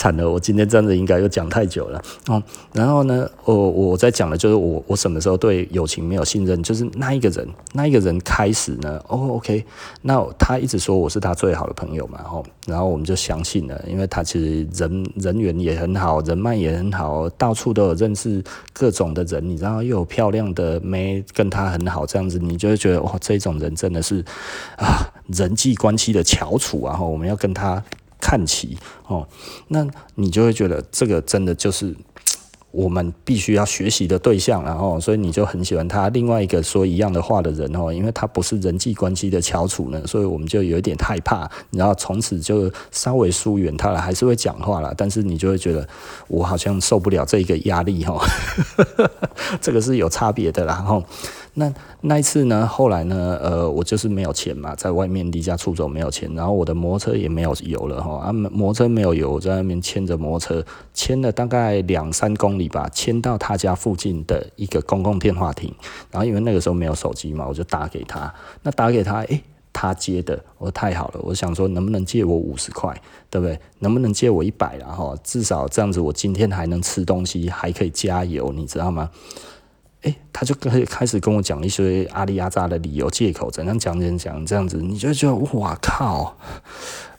[0.00, 2.42] 惨了，我今天真的应该又讲太久了哦。
[2.72, 9.62] 然后呢，我我在讲的就是我我什么时候对友情没有信任，就是那一个人，那一个人开始呢，哦，OK，
[10.00, 24.24] 那他一直说我是他最好的朋友嘛，哦，然后我们就相信了，因为他其实人人缘也很好，人脉也很好，到处都有认识各种的人，你知道又有漂亮的妹跟他很好，这样子你就会觉得哇，这种人真的是
[24.78, 27.84] 啊人际关系的翘楚啊，我们要跟他。
[28.20, 29.26] 看齐哦，
[29.68, 31.94] 那你就会觉得这个真的就是
[32.70, 36.08] 我们必须要学习的对象，然后所以你就很喜欢他。
[36.10, 45.88] 另外一个说一样的话的人哦，因为他不是人际关系的翘楚呢，所以我们就有一点害怕，然后从此就稍微疏远他了，还是会讲话了，但是你就会觉得
[46.28, 48.24] 我好像受不了这一个压力哈，
[49.60, 51.02] 这个是有差别的啦哈。
[51.54, 52.66] 那那一次呢？
[52.66, 53.38] 后来呢？
[53.42, 58.18] 呃，我就是没有钱嘛，在外面离家出走没有钱，然后我的摩托车也没有油了哈。
[58.18, 65.74] 啊，摩托车没有油，在那边牵着摩托车，牵了大概两三公里吧，牵到他家附近的一个公共电话亭。
[66.10, 68.32] 然后因为那个时候没有手机嘛，我就打给他。
[68.62, 72.94] 那打给他，诶、他接的，我说太好了，我想说能不能借我五十块，
[73.28, 73.58] 对不对？
[73.80, 74.76] 能不能借我一百？
[74.78, 79.10] 然后至少这样子，我今天还能吃东西，还可以加油，你知道吗？
[80.02, 86.36] 诶，他就开开始跟我讲一些阿里阿扎的理由借口，怎样讲怎样讲这样子，你就觉得哇靠！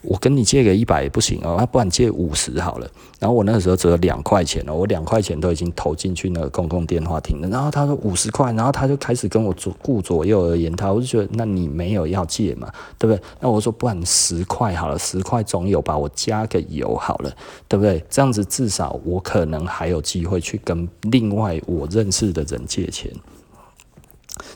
[0.02, 2.90] 我跟你借个一百也不行哦，那不然借五十好了。
[3.20, 7.48] 然后我那个时候只有两块钱哦，我两块钱都已经投进去那个公共电话亭了。
[7.48, 13.22] 然后他说五十块，然后他就开始跟我左顾左右而言他，我就觉得那你没有要借嘛，对不对？
[13.38, 17.32] 那我说不然十块好了，十块总有吧，我加个油好了，
[17.68, 18.04] 对不对？
[18.10, 23.01] 这样子至少我可能还有机会去跟另外我认识的人借钱。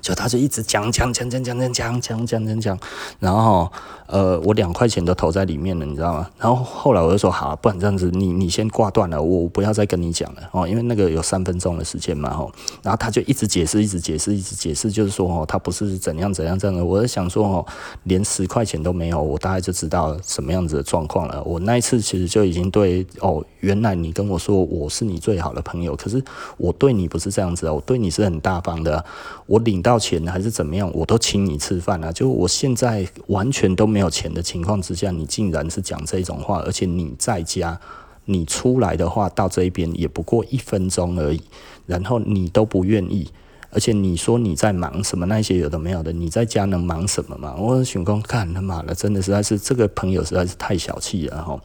[0.01, 2.79] 就他就一直讲讲讲讲讲讲讲讲讲讲，
[3.19, 3.71] 然后
[4.07, 6.31] 呃，我两块钱都投在里面了，你知道吗？
[6.39, 12.51] 然后后来我就说好，不然这样子，你你先挂断了，我不要再跟你讲了哦，因为那个有三分钟的时间嘛吼。
[12.83, 16.85] 然后他就一直解释，一直解释，一直解释，就是说哦，他不是怎样怎样这样的。
[16.85, 17.67] 我在想说哦，
[18.05, 21.43] 连十块钱都没有，我大概就知道什么样子的状况了。
[21.43, 26.23] 我那一次其实就已经对哦，原来你跟我说我是你最好的朋友，可是
[26.57, 29.05] 我对你不是这样子啊，我对你是很大方的，
[29.47, 32.13] 我领到钱还是怎么样，我都请你吃饭啊！
[32.13, 37.81] 就我现在完全都没有钱的情况之下，你竟然是讲这种话，而且你在家，
[38.27, 41.41] 你出来的话到这边也不过一分钟而已，
[41.87, 43.31] 然后你都不愿意，
[43.71, 47.55] 而且你说你在忙什么那些有的没有的，你在家能忙什么嘛？
[47.57, 51.59] 我想说干他妈的，真的实在是这个朋友实在是太小气了哈！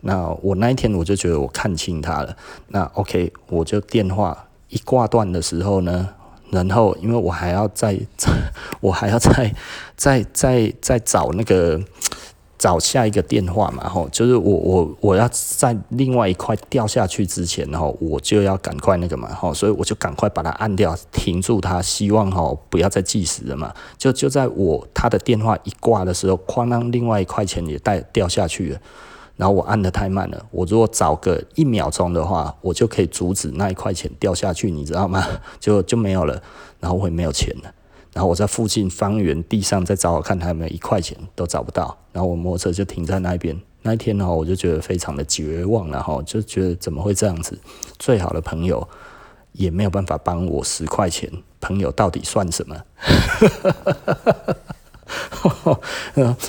[0.00, 2.36] 那我那一天我就觉得我看清他了，
[2.66, 6.08] 那 OK，我就电话一挂断的时候呢。
[6.50, 8.32] 然后，因为我还要再再，
[8.80, 9.54] 我还要再，
[9.96, 11.80] 再再再找那个
[12.58, 23.72] 找下一个电话嘛，吼，就是我我我要在另外一块掉下去之前，然后我就要赶快那个嘛，吼，所以我就赶快把它按掉，停住它，希望吼不要再计时了嘛。
[23.96, 28.80] 就就在我他的电话一挂的时候，哐当，另外一块钱也带掉下去了。
[29.38, 35.24] 然后我按得太慢了，我如果早个一秒钟的话，我就可以阻止那一块钱掉下去，你知道吗？
[35.60, 36.42] 就就没有了，
[36.80, 37.72] 然后会没有钱了。
[38.12, 41.96] 然后我在附近方圆地上再找我看，还有没有一块钱都找不到。
[42.12, 43.56] 然后我摩托车就停在那边。
[43.82, 47.56] 那一天呢，我就觉得非常的绝望，然后就觉得怎么会这样子？
[47.96, 48.88] 最好的朋友
[49.52, 52.76] 也没有办法帮我十块钱，朋友到底算什么？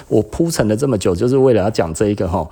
[0.08, 2.50] 我铺陈了这么久，就是为了要讲这一个哈。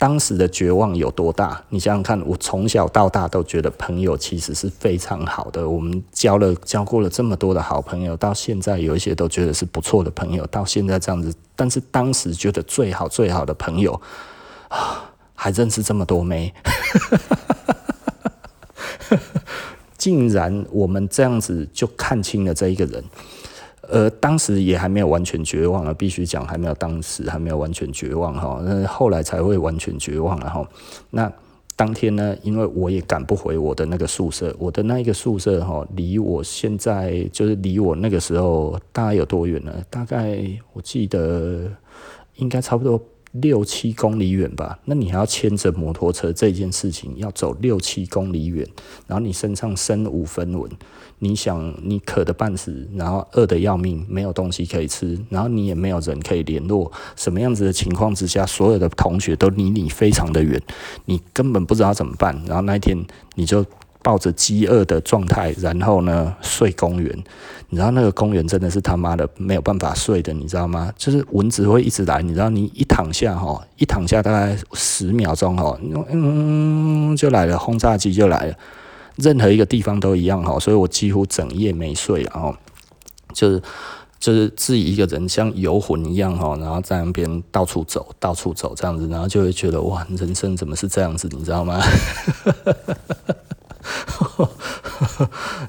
[0.00, 1.62] 当时的绝望有多大？
[1.68, 5.68] 你想想看，我从小到大都觉得朋友其实是非常好的。
[5.68, 10.46] 我们交了交过了这么多的好朋友，到现在有一些都觉得是不错的朋友。
[10.46, 14.00] 到现在这样子，但是当时觉得最好最好的朋友
[14.68, 16.50] 啊，还认识这么多没，
[19.98, 23.04] 竟然我们这样子就看清了这一个人。
[23.90, 30.68] 呃，当时也还没有完全绝望啊，必须讲还没有，当时还没有完全绝望哈，那后来才会完全绝望了哈。
[31.10, 31.32] 那
[31.76, 39.72] 当天呢，因为我也赶不回我的那个宿舍，我的那一个宿舍哈，离我现在就是离我那个时候大概有多远呢？
[39.88, 40.38] 大概
[40.72, 41.66] 我记得
[42.36, 43.00] 应该差不多
[43.32, 48.66] 六七公里远吧，那你还要牵着摩托车这件事情要走六七公里远，
[49.06, 50.68] 然后你身上身无分文，
[51.20, 60.60] 你想你渴得半死，然后饿得要命，没有东西可以吃，然后你也没有人可以联络，什么样子的情况之下，所有的同学都离你非常的远，
[61.04, 62.98] 你根本不知道怎么办，然后那一天
[63.36, 63.64] 你就。
[64.02, 67.24] 抱着饥饿的状态，然后呢，睡公园，
[67.68, 70.92] 你知道那个公园真的是他妈的没有办法睡的，你知道吗？
[70.96, 75.78] 就是蚊子会一直来，你知道，你一躺下哈，一躺下大概十秒钟哈，
[76.10, 78.54] 嗯，就来了，轰炸机就来了，
[79.16, 82.56] 任何一个地方都一样哈，所以我几乎整夜没睡，然后
[83.34, 83.62] 就是
[84.18, 91.78] 就是自己一个人像游魂一样哈，然后在那边到处走，到处走这样子，然后就会觉得哇，人生怎么是这样子，你知道吗？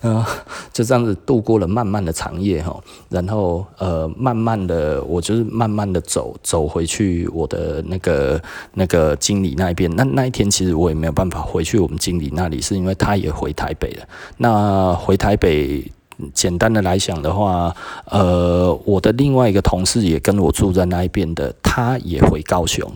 [0.74, 8.42] 就这样子度过了漫漫的长夜哈，然后呃，慢慢的，我就是慢慢的走走回去我的那个
[8.74, 9.94] 那个经理那边。
[9.96, 14.08] 那那一天其实我也没有办法回去我们经理那里，是因为他也回台北了。
[14.38, 15.92] 那回台北，
[16.34, 22.90] 简单的来讲的话，呃，我的另外一个同事也跟我住在那一边的，他也回高雄。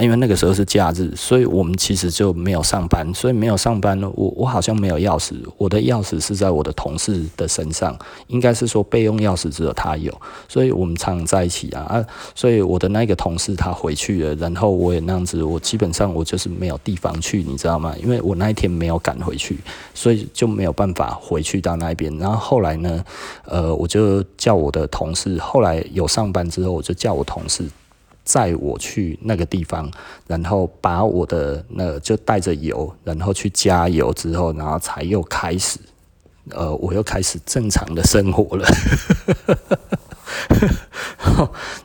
[0.00, 4.08] 因为那个时候是假日，所以我们其实就没有上班，所以没有上班呢。
[4.14, 10.12] 我我好像没有钥匙，我的钥匙是在我的同事的身上，应该是说备用钥匙只有他有，
[10.48, 12.06] 所以我们常常在一起啊啊。
[12.34, 17.92] 所以我的那个同事他回去了，然后我也那样子，我基本上我就是没有地方去，你知道吗？
[18.00, 19.58] 因为我那一天没有赶回去，
[19.94, 22.16] 所以就没有办法回去到那边。
[22.18, 23.04] 然后后来呢，
[23.44, 27.68] 呃，我就叫我的同事，后来有上班之后，我就叫我同事。
[28.28, 29.90] 载我去那个地方，
[30.26, 35.78] 然后把我的那个就带着油，然后去加油之后，然后才又开始，
[36.50, 38.68] 呃，我又开始正常的生活了。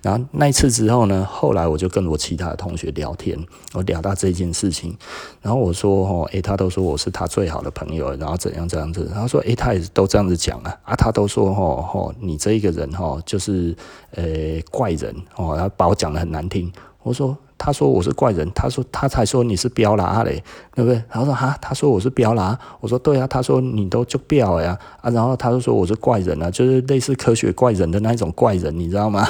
[0.04, 3.36] 然后那一次之后呢，后来我就跟我其他的同学聊天，
[3.74, 4.96] 我聊到这件事情，
[5.42, 13.76] 然后我说哦，诶，他都说我是他最好的朋友，然后怎样怎样子，他说诶，他也都这样子讲啊，啊，他都说哦哦，你这一个人哦，就是
[14.12, 14.24] 呃
[14.70, 17.36] 怪人哦，然后把我讲的很难听，我说。
[17.66, 20.44] 他说我是怪人，他说他才说你是标啦嘞，
[20.76, 21.02] 对不对？
[21.10, 29.26] 然后说哈，他说我是标啦，我说对啊，他说你都就标呀啊，然后他就说我是怪人啊，就是类似科学怪人的那一种怪人，你知道吗？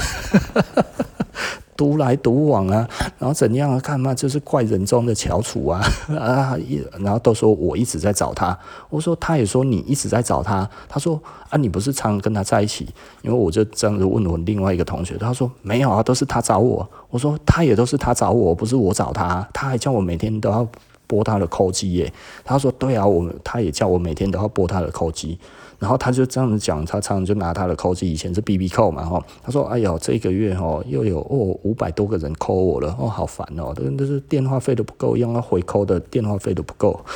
[1.75, 3.79] 独来独往啊，然后怎样啊？
[3.79, 5.81] 看嘛，就是怪人中的翘楚啊
[6.17, 6.57] 啊！
[6.99, 8.57] 然后都说我一直在找他，
[8.89, 11.19] 我说他也说你一直在找他，他说
[11.49, 12.87] 啊，你不是常跟他在一起？
[13.21, 16.87] 因为我就这样子问我另外一个同学，他说没有啊，都是他找我。
[17.09, 19.47] 我说他也都是他找我，不是我找他。
[19.53, 20.67] 他还叫我每天都要
[21.07, 22.11] 拨他的扣机耶。
[22.43, 25.37] 他说对啊，我他也叫我每天都要拨他的扣机。
[25.83, 36.97] 然后他就这样子讲，他常常就拿他的扣子，以前是 BB 扣嘛，哈，他说：“哎呦，这个月哦又有哦五百多个人扣我了，哦，好烦哦，都是电话费都不够用，要回扣的电话费都不够。”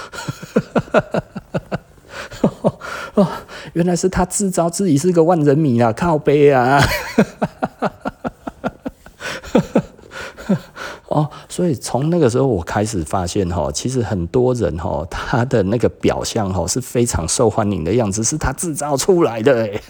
[3.15, 3.25] 哦，
[3.71, 6.81] 原来是他自招自己是个万人迷啊，靠背啊！
[11.17, 19.81] 哦，所以从那个时候我开始发现哈，其实很多人哈， 他的那个表象哈是非常受欢迎的样子，是他制造出来的哎。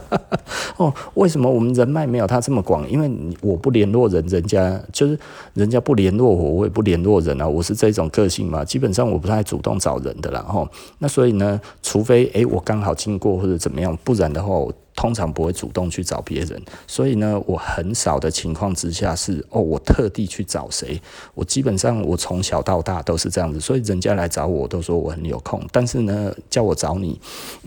[0.76, 2.86] 哦，为什么我们人脉没有他这么广？
[2.90, 5.18] 因为我不联络人，人家就是
[5.54, 7.48] 人家不联络我，我也不联络人啊。
[7.48, 10.42] 我是这种个性嘛，基本上我不太主动找人的啦。
[10.42, 14.66] 哈，那所以呢，除非诶我刚好经过或者怎么样，不然的话。
[15.00, 21.00] 通常不会主动去找别人，所以呢，我很少的情况之下是哦，我特地去找谁。
[21.32, 25.66] 我基本上我从小到大都是这样子，所以人家来找我都说我很有空。
[25.72, 27.18] 但是呢，叫我找你，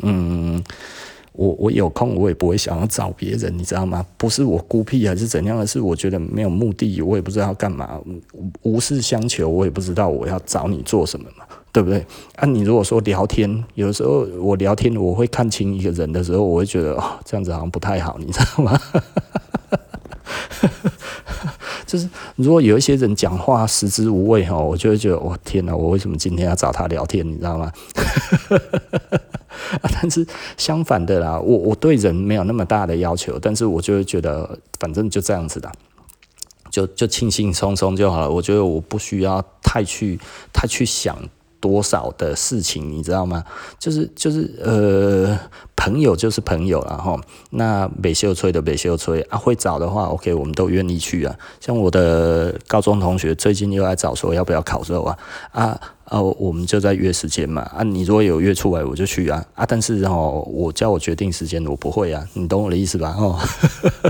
[0.03, 0.63] 嗯，
[1.31, 4.05] 我我有空我也不会想要找别人，你知道吗？
[4.15, 7.99] 不是我孤僻还是怎样的，是我觉得没有目的，我也不知道要干嘛，
[8.61, 11.45] 无事相求，我也不知道我要找你做什么嘛。
[11.73, 12.05] 对不对？
[12.35, 18.79] 啊，你如果说聊天，有的时候我聊天，我会看清一个人的时候，我会觉得哦，这样子好像不太好，你知道吗？
[21.87, 27.27] 就是如果有一些人讲话食之无味哈，我就会觉得我、哦、天哪，我为什么今天要找他聊天？
[27.27, 27.71] 你知道吗？
[29.81, 30.25] 啊，但是
[30.57, 35.71] 相反的啦，我我对人没有那么大的要求，但是我就会觉得反正就这样子的，
[36.69, 38.29] 就就轻轻松松就好了。
[38.29, 40.19] 我觉得我不需要太去
[40.53, 41.17] 太去想。
[41.63, 43.41] 多少的事情你知道吗？
[43.79, 45.39] 就是就是呃，
[45.77, 47.17] 朋友就是朋友了哈。
[47.51, 51.33] 那美秀吹的美秀吹啊，会找的话，OK，我们都愿意去啊。
[51.61, 55.17] 像我的高中同学最近又来找说要不要烤肉啊
[55.53, 55.79] 啊
[56.13, 57.81] 啊，我们就在约时间嘛啊。
[57.81, 59.65] 你如果有约出来，我就去啊啊。
[59.67, 62.23] 但是哦，我叫我决定时间，我不会啊。
[62.33, 63.15] 你懂我的意思吧？
[63.17, 63.39] 哦。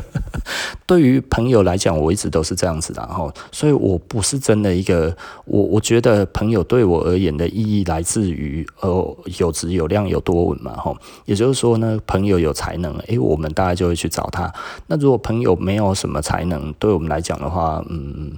[0.86, 10.94] 对于朋友来讲，我一直都是这样子的哈，所以我不是真的一个我我觉得朋友对我而言的意义来自于呃有质有量有多稳嘛哈，
[11.24, 14.52] 也就是说呢，朋友有才能，诶，我们大概就会去找他。
[14.88, 18.34] 那如果朋友没有什么才能，对我们来讲的话，嗯。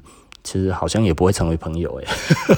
[0.45, 2.07] 其实好像也不会成为朋友诶，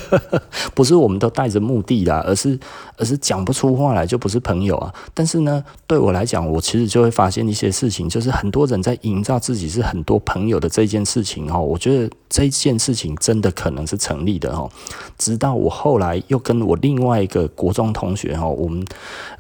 [0.76, 2.60] 不是我们都带着目的啦，而是
[2.98, 4.94] 而是讲不出话来就不是朋友啊。
[5.14, 14.70] 但是呢，对我来讲，我其实就会发现一些事情，就是很多人在营造自己是很多朋友的这件事情哦，我觉得这件事情真的可能是成立的哦。
[15.18, 18.86] 直到我后来又跟我另外一个国中同学哈，我们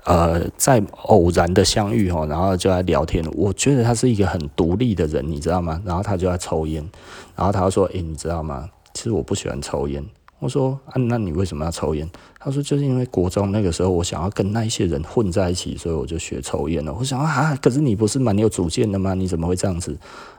[0.05, 5.81] 呃在偶然的相遇哈，然后就在聊天，我觉得他是一个很独立的人，你知道吗？
[5.85, 6.83] 然后他就在抽烟。
[7.37, 8.67] 然后他说：“诶，你知道吗？
[8.93, 10.03] 其实我不喜欢抽烟。”
[10.39, 12.09] 我说：“啊，那你为什么要抽烟？”
[12.39, 19.13] 他说：“就是因为国中那个时候，我想要跟那一些人混在一起，所以我就学抽烟了。”我想啊，可是你不是蛮有主见的吗？
[19.13, 19.97] 你怎么会这样子？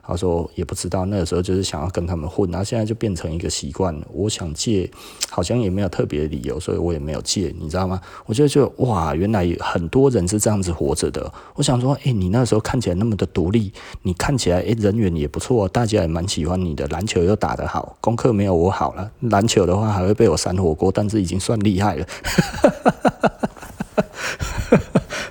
[0.09, 4.07] 他说也不知道，那个时候就是想要跟他们混，然后现在就变成一个习惯了。
[4.11, 4.91] 我想戒，
[5.29, 8.01] 好像也没有特别的理由，所以我也没有戒，你知道吗？
[8.25, 11.31] 我觉得就哇，原来很多人是这样子活着的。
[11.55, 19.11] 我想说，诶，你那时候看起来那么的独立，你看起来诶人缘也不错，大家也蛮喜欢你的，篮球又打得好，功课没有我好了。
[19.21, 22.07] 篮球的话还会被我闪火锅，但是已经算厉害了。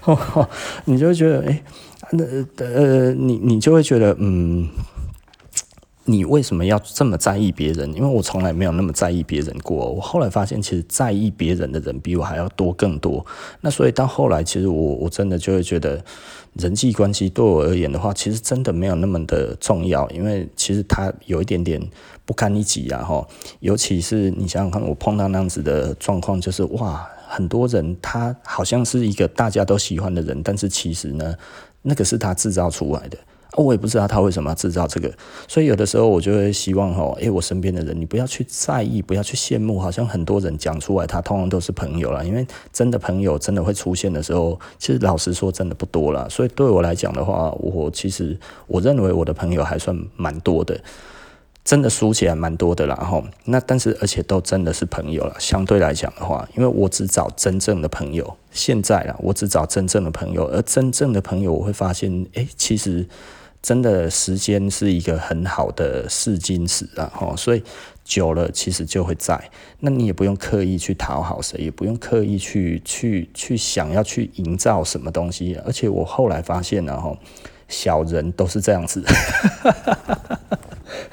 [0.86, 1.64] 你就会觉得诶。
[2.12, 2.24] 那
[2.66, 4.68] 呃，你你就会觉得，嗯，
[6.06, 7.94] 你为什么要这么在意别人？
[7.94, 9.92] 因为我从来没有那么在意别人过。
[9.92, 13.26] 我后来发现，其实在意别人的人比我还要多更多。
[13.60, 16.02] 那所以到后来，其实我我真的就会觉得，
[16.54, 20.10] 人际关系对我而言的话，其实真的没有那么的重要。
[20.12, 21.82] 因为其实它有一点点
[22.26, 23.28] 不堪一击啊，哈。
[23.60, 31.36] 尤其是你想想看，我碰到那样子的状况，就是哇，很多人他好像是一个大家都喜欢的人，但是其实呢。
[31.84, 33.18] 那个是他制造出来的，
[33.56, 35.10] 我也不知道他为什么要制造这个，
[35.48, 46.28] 所以有的时候我就会希望，诶，我身边的人，你不要去在意，不要去羡慕，好像很多人讲出来，他通常都是朋友啦，因为真的朋友真的会出现的时候，其实老实说真的不多啦。
[46.30, 50.78] 所以对我来讲的话，我其实我认为我的朋友还算蛮多的。
[51.68, 55.36] 真的数起来蛮多的啦，吼，那但是而且都真的是朋友了。
[55.38, 63.06] 相对来讲的话，因为我只找真正的朋友，现在啊，我只找真正的朋友，而真正的朋友，我会发现，诶、其实
[63.62, 67.62] 真的时间是一个很好的试金石啊，吼，所以
[68.06, 69.38] 久了其实就会在。
[69.82, 75.60] 那你也不用刻意去讨好谁，也不用刻意去去去想要去营造什么东西。
[75.66, 77.18] 而且我后来发现了，吼，
[77.68, 79.04] 小人都是这样子。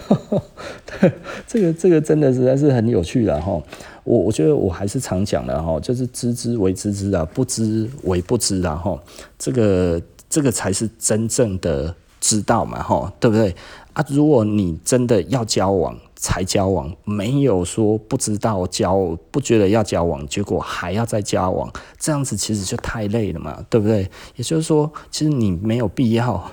[1.00, 1.12] 对
[1.46, 3.60] 这个这个真的实在是很有趣的哈，
[4.04, 8.98] 我我觉得我还是常讲的哈，就是知之为知之啊，不知为不知啊哈，
[9.38, 13.54] 这个这个才是真正的知道嘛哈，对不对
[13.92, 14.04] 啊？
[14.08, 24.08] 如果你真的要交往才交往，没有说不知道交，不觉得要交往，结果还要再交往，这样子其实就太累了嘛，对不对？
[24.36, 26.50] 也就是说，其实你没有必要。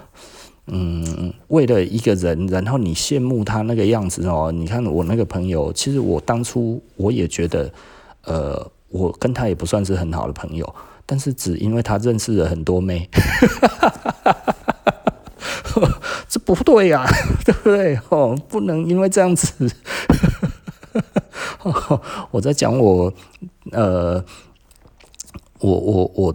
[0.74, 4.50] 嗯，为了一个人，然后你羡慕他那个样子哦。
[4.54, 7.70] 你看我那个朋友，其实我当初我也觉得，
[8.24, 10.74] 呃，我跟他也不算是很好的朋友，
[11.06, 13.10] 但是只因为他认识了很多妹，
[16.30, 17.06] 这不对呀，
[17.44, 18.00] 对不对？
[18.08, 19.70] 哦，不能因为这样子。
[22.32, 23.14] 我在讲我，
[23.72, 24.24] 呃，
[25.60, 26.34] 我我我。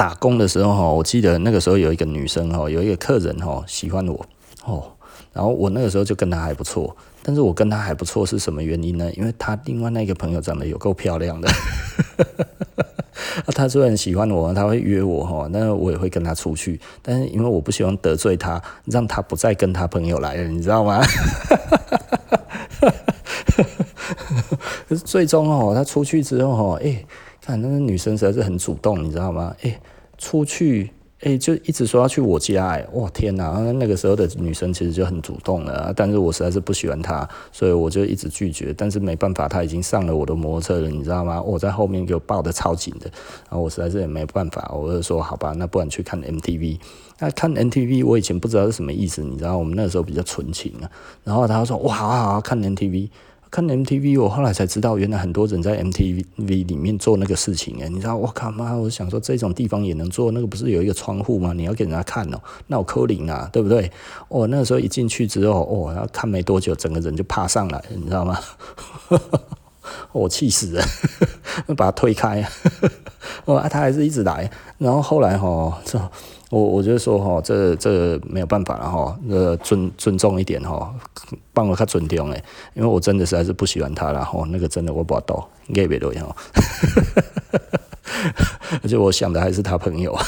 [0.00, 4.24] 打工的时候哈，我记得那个时候有一个女生哈，有一个客人哈喜欢我
[4.64, 4.82] 哦，
[5.30, 9.12] 然后我那个时候就跟她还不错，但是我跟她还不错是什么原因呢？
[9.12, 11.50] 因为她另外那个朋友长得有够漂亮的，
[13.54, 21.02] 她虽然喜欢我，她会约我哈，那我也会跟她出去，但是因为我不希望得罪她，让她不再跟她朋友来了，你知道吗？
[24.88, 27.04] 可 是最终哦，她出去之后哈，哎。
[27.42, 29.56] 看那个女生实在是很主动，你知道吗？
[29.62, 29.80] 哎，
[30.20, 30.90] 出去
[31.22, 33.50] 哎，就一直说要去我家，哎，哇天哪！
[33.72, 38.72] 那个时候的女生其实就很主动了，但是我实在是不喜欢她，所以我就一直拒绝。
[38.74, 41.42] 但是没办法，她已经上了我的摩托车了，你知道吗？
[41.42, 43.10] 我在后面给我抱得超紧的，
[43.50, 46.78] 然后我实在是也没办法，我就说好吧，那不然去看 MTV。
[47.18, 50.90] 那看 MTV，我以前不知道是什么意思，你知道，我们那时候比较纯情啊。
[51.22, 53.10] 然后他说哇，好好好，看 MTV。
[53.50, 56.24] 看 MTV，我后来才知道，原来很多人在 MTV
[56.66, 58.16] 里面做那个事情诶，你知道？
[58.16, 58.74] 我靠妈！
[58.74, 61.52] 我想说这种地方也能做，那个不是有一个窗户吗？
[61.52, 63.90] 你要给人家看哦，那我扣零啊，对不对？
[64.28, 68.38] 哦，那时候一进去之后，哦，然后看没多久，整个人就爬上来，你知道吗？
[70.12, 70.84] 我 气死了，
[71.76, 72.46] 把他推开，
[73.46, 74.48] 哦，他还是一直来，
[74.78, 75.98] 然后后来哈，这
[76.50, 80.92] 我我觉得说哈，这这没有办法了哈，呃，尊尊重一点哈，
[81.52, 82.44] 帮我看尊重哎，
[82.74, 86.36] 因为我真的实在是不喜欢他了哈，那个真的我不知道，应该别多样，
[88.82, 90.18] 而且我想的还是他朋友。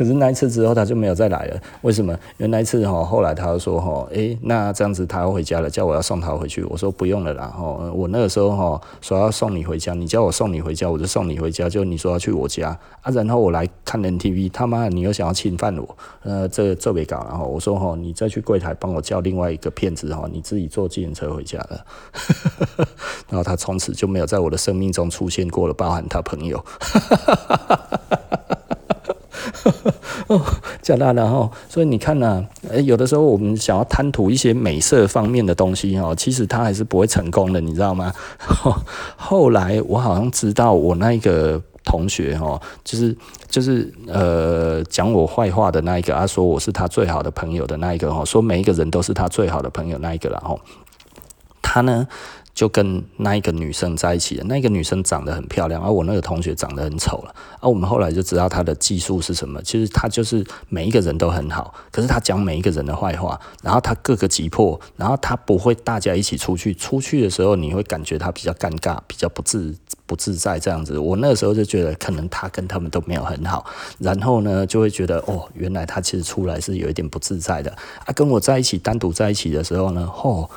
[0.00, 2.10] 可是那一次之后他就没有再来了，为什么？
[2.38, 6.64] 因为那一次哈，后来他就说哈，诶，那这样子他要回家了，叫我要送他回去。
[6.64, 11.68] 我说不用了啦，哈，我那个时候哈说要送你回家，你叫我送你回家，我就送你回家。
[11.68, 12.70] 就你说要去我家
[13.02, 17.18] 啊，然后我来看 NTV，他妈你又想要侵犯我，呃，这这别搞。
[17.28, 21.84] 然后我说哈，你再去柜台帮我叫另外一个骗子哈，你自己坐计程车回家了。
[23.28, 26.64] 然后他从此就没有在我的生命中出现过了，包含他朋友。
[30.28, 30.40] 哦，
[30.82, 38.12] 讲大了哈，所以你看呢、啊，有的时候我们想要贪图一些美色方面的东西哈，其实他还是不会成功的，你知道吗？
[39.16, 43.16] 后来我好像知道我那一个同学哈，就是
[43.48, 50.60] 就是呃讲我坏话的那一个，他说我是他最好的朋友的那一个哈，说每一个人都是他最好的朋友那一个然后
[51.62, 52.06] 他呢？
[52.60, 57.34] 就跟那一个女生在一起了，那个女生长得很漂亮，而我那个同学长得很丑了。
[57.58, 70.98] 而我们后来就知道她的技术是什么，其实她就是每一个人都很好，可是她讲每一个人的坏话，然后她各个击破，然后她不会大家一起出去，出去的时候你会感觉她比较尴尬，比较不自不自在这样子。
[70.98, 73.64] 我那个时候就觉得可能她跟他们都没有很好，
[73.98, 77.70] 然后呢就会觉得哦，原来她其实出来是有一点不自在的。
[78.04, 80.50] 啊，跟我在一起单独在一起的时候呢，哦。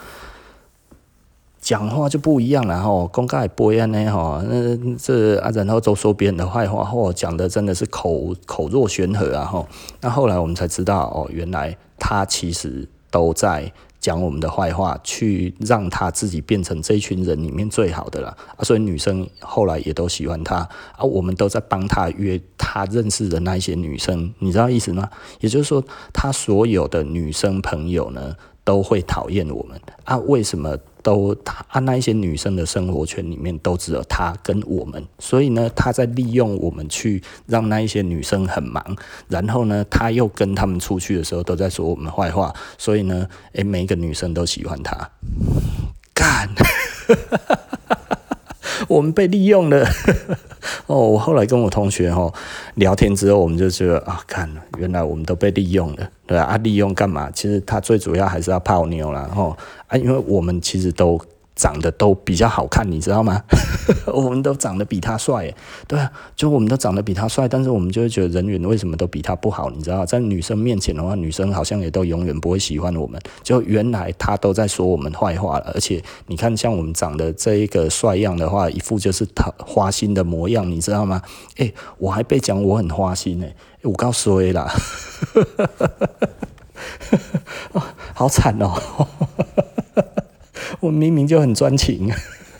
[1.64, 9.66] 讲话就不一样了哈，公开不一样呢哈，那这啊，然后都说别人的坏话，或讲的真的是口口若悬河啊哈。
[10.02, 18.60] 那后来我们才知道哦，原来他其实都在讲我们的坏话，去让他自己变成这一群人里面最好的了啊。
[18.64, 20.58] 所以女生后来也都喜欢他
[20.98, 25.10] 啊，我们都在帮他约他认识的那一些女生，你知道意思吗？
[25.40, 28.36] 也就是说，他所有的女生朋友呢，
[28.66, 30.18] 都会讨厌我们啊？
[30.18, 30.78] 为什么？
[31.04, 38.84] 都他啊，那一些女生的生活圈里面都只有他跟我们，所以呢，他在利用我们去让那一些女生很忙，
[39.28, 45.12] 然后呢，他又跟他们出去的时候都在说我们坏话，所以呢，诶，每一个女生都喜欢他，
[46.14, 46.50] 干。
[48.88, 49.86] 我们被利用了
[50.88, 50.98] 哦！
[50.98, 52.32] 我后来跟我同学哈
[52.76, 57.30] 聊天之后，我们就觉得啊，看，原来我们都被利用了，对啊，利用干嘛？
[57.32, 59.30] 其实他最主要还是要泡妞啦。
[59.34, 59.56] 哈
[59.88, 61.20] 啊，因为我们其实都。
[61.56, 63.42] 长得都比较好看，你知道吗？
[64.08, 65.54] 我们都长得比他帅，
[65.88, 69.70] 对啊，就我们都长得比他帅，但是我们就会觉得人缘为什么都比他不好？
[69.70, 73.22] 你知道，在女生面前的话，女生好像也都永远不会喜欢我们。
[73.44, 81.22] 就原来他都在说我们坏话了，而且你看，像我们长得这一个帅样的话，一副就是他花心的模样，你知道吗？
[81.58, 83.46] 诶，我还被讲我很花心呢，
[83.84, 84.74] 我告诉你啦，
[88.14, 88.74] 好惨哦。
[90.80, 92.12] 我明明就很专情，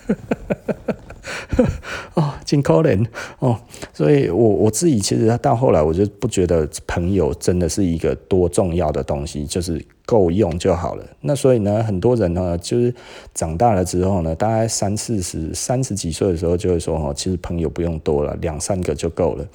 [2.14, 3.04] 哦，真可怜
[3.38, 3.58] 哦，
[3.92, 11.04] 所以我我自己其实到后来我就不觉得朋友真的是一个多重要的东西，就是够用就好了。
[11.20, 12.94] 那所以呢，很多人呢，就是
[13.34, 19.46] 长大了之后呢，大概三四十、三十几岁的时候，就会说，哦，其实朋友不用多了，两三个就够了。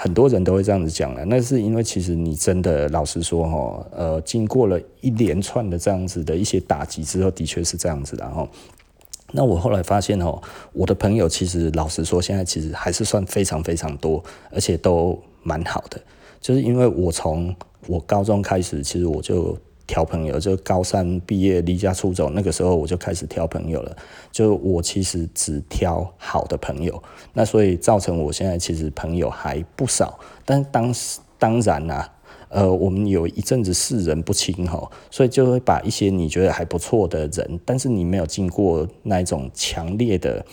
[0.00, 8.48] 很多人都会这样子讲了，那是因为其实你真的老实说哈，呃，经过了一连串的这样子的一些打击之后，的确是这样子然后。
[9.32, 10.40] 那我后来发现哦，
[10.72, 14.22] 我的朋友其实老实说，现在其实还是算非常非常多，
[14.52, 16.00] 而且都蛮好的，
[16.40, 17.52] 就是因为我从
[17.88, 19.58] 我高中开始，其实我就。
[19.88, 23.96] 挑朋友，就高三毕业离家出走，那个时候我就开始挑朋友了。
[24.30, 30.20] 就我其实只挑好的朋友，那所以造成我现在其实朋友还不少。
[30.44, 32.12] 但当时当然啦、
[32.50, 40.44] 呃，我们有一阵子识人不清哈，所以就会把一些你觉得还不错的人，但是你没有经过那种强烈的。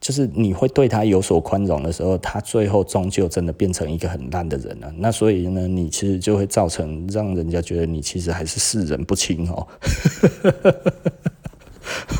[0.00, 4.90] 就是你会对他有所宽容的时候，他最后终究真的变成一个很烂的人了。
[4.96, 9.68] 那所以呢，你其实就会造成让人家觉得你其实还是识人不清哦。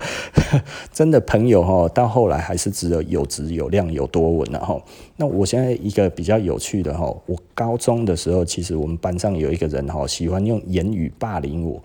[0.93, 4.79] 真的朋友哈，到后来还是只有有质有量有多稳了哈。
[5.17, 11.83] 那我现在一个比较有趣的哈，我高中的时候，其实我们班上有一个人哈，喜欢用言语霸凌我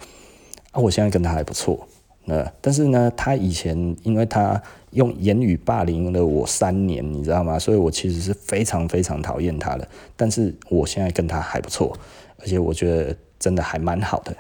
[0.72, 0.82] 啊。
[0.82, 1.88] 我现在跟他还不错，
[2.26, 4.62] 那但是呢，他以前因为他。
[4.95, 7.59] 用言语霸凌了我三年，你知道吗？
[7.59, 9.87] 所以我其实是非常非常讨厌他的。
[10.15, 11.95] 但是我现在跟他还不错，
[12.39, 14.35] 而且我觉得真的还蛮好的。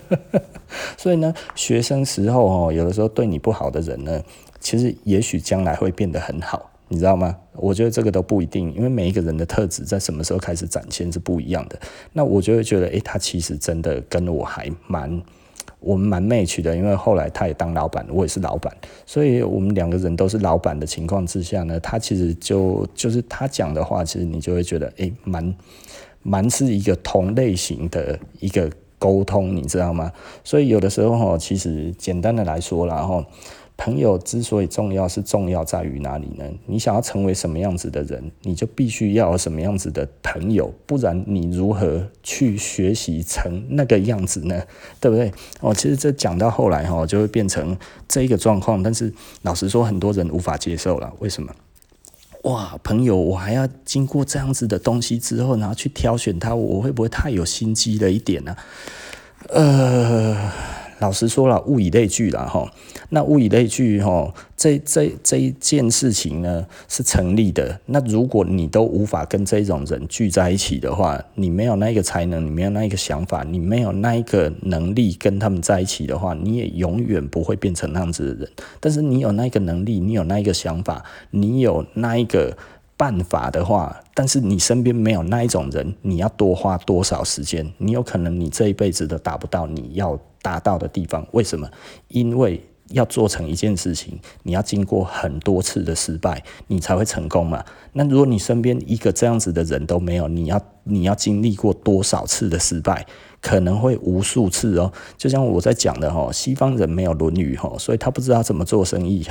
[0.96, 4.22] 所以呢，学生时候哦，有的时候对你不好的人呢，
[4.58, 7.36] 其实也许将来会变得很好，你知道吗？
[7.54, 11.78] 我觉得这个都不一定，因为每一个人的特质在什么时候开始展现是不一样的。
[12.12, 15.20] 那我就会觉得，诶，他其实真的跟我还蛮。
[15.80, 18.72] 我们蛮 match 的，因为后来他也当老板，我也是老板，
[19.04, 25.54] 所以我们两个人都是老板的情况之下呢，他其实就就是他讲的话，其实你就会觉得，诶，蛮
[26.22, 30.12] 蛮是一个同类型的一个沟通，你知道吗？
[30.44, 33.24] 所以有的时候哈，其实简单的来说，然后。
[33.82, 36.44] 朋友之所以重要，是重要在于哪里呢？
[36.66, 44.62] 你想要成为什么样子的人，你就必须要有什么样子的朋友，不然你如何去学习成那个样子呢？
[45.00, 45.32] 对不对？
[45.62, 47.74] 哦，其实这讲到后来哈，就会变成
[48.06, 48.82] 这一个状况。
[48.82, 49.10] 但是
[49.40, 51.10] 老实说，很多人无法接受了。
[51.20, 51.50] 为什么？
[52.42, 58.54] 哇，朋友，我还要经过这样子的东西之后，然后去挑选他，我会不会太有心机了一点呢？
[59.48, 60.52] 呃。
[61.00, 62.70] 老实说了，物以类聚了哈。
[63.10, 67.80] 那物以类聚哈，这这这一件事情呢是成立的。
[67.86, 78.50] 那如果你都无法跟这种人聚在一起的话，你没有那个才能，你没有那个想法，你没有那一个能力跟他们在一起的话，你也永远不会变成那样子的人。
[78.78, 82.56] 但是你有那个能力，你有那一个想法，你有那一个。
[83.00, 87.66] 办法的话，但是你身边没有那一种人，你要多花多少时间？
[87.78, 91.26] 你有可能你这一辈子都达不到你要达到的地方。
[91.32, 91.66] 为什么？
[92.08, 97.64] 因为要做成一件事情，你要经过很多次的失败，你才会成功嘛。
[97.94, 103.06] 那如果你身边一个这样子的人都没有，你要你要经历过多少次的失败？
[103.40, 104.92] 可能会无数次哦。
[105.16, 109.24] 就像我在讲的哈，西方人没有《论语》哈，所以他不知道怎么做生意。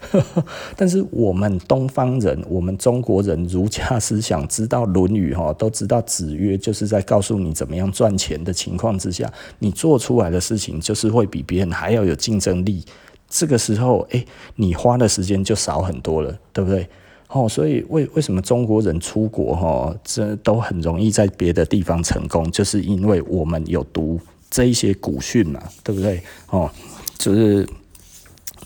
[0.76, 12.84] 但是我们东方人，我们中国人儒家思想知道《论语》哈，都知道子曰就是在告诉你怎么样赚钱的情况之下，你做出来的事情就是会比别人还要有竞争力。
[13.28, 14.26] 这个时候，诶，
[14.56, 16.88] 你花的时间就少很多了，对不对？
[17.28, 24.18] 哦，所以为为什么中国人出国哈，这都很容易在别的地方成功，就是因为我们有读
[24.50, 26.22] 这一些古训嘛，对不对？
[26.48, 26.70] 哦，
[27.18, 27.68] 就是。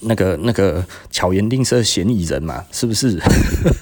[0.04, 3.18] 那个那个巧言令色，嫌疑人嘛，是不是？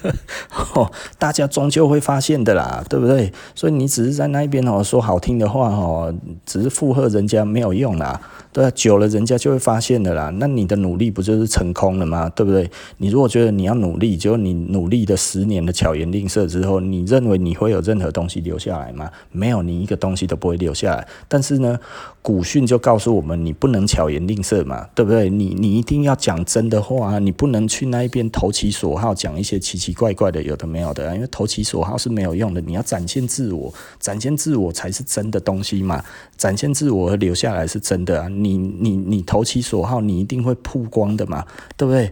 [0.75, 3.31] 哦，大家终究会发现的啦，对不对？
[3.55, 6.13] 所以你只是在那边哦说好听的话哦，
[6.45, 8.19] 只是附和人家没有用啦。
[8.53, 10.29] 对啊，久了人家就会发现的啦。
[10.37, 12.29] 那你的努力不就是成空了吗？
[12.29, 12.69] 对不对？
[12.97, 19.09] 你如果觉得你要努力，就你努力的十年的巧言令色之后，你认为你会有任何东西留下来吗？
[19.31, 21.07] 没有，你一个东西都不会留下来。
[21.27, 21.79] 但是呢，
[22.21, 25.31] 古训就告诉我们，你不能巧言令色嘛，对不对？
[25.31, 32.61] 你你一定要讲真的话啊，你不能去那一边投其所好，讲一些奇奇怪怪的，有的没有的，因为投其所好是没有用的。
[32.61, 36.03] 你要展现自我，展现自我才是真的东西嘛，
[36.37, 38.27] 展现自我而留下来是真的啊。
[38.43, 41.45] 你你你投其所好，你一定会曝光的嘛，
[41.77, 42.11] 对不对？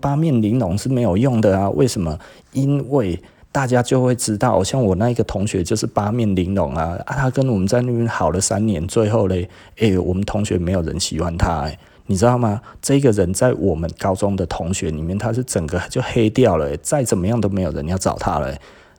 [0.00, 1.68] 八面玲珑是没有用的啊。
[1.70, 2.18] 为什么？
[2.52, 3.20] 因为
[3.52, 9.48] 大家就会知道，像我那一个同学就是八面玲珑啊，他跟我们在那边好了三年，最后嘞，
[9.78, 12.60] 哎，我们同学没有人喜欢他，哎，你知道吗？
[12.80, 18.54] 这个人在我们高中的同学里面，他是整个就黑掉了，再怎么样都没有人要找他了，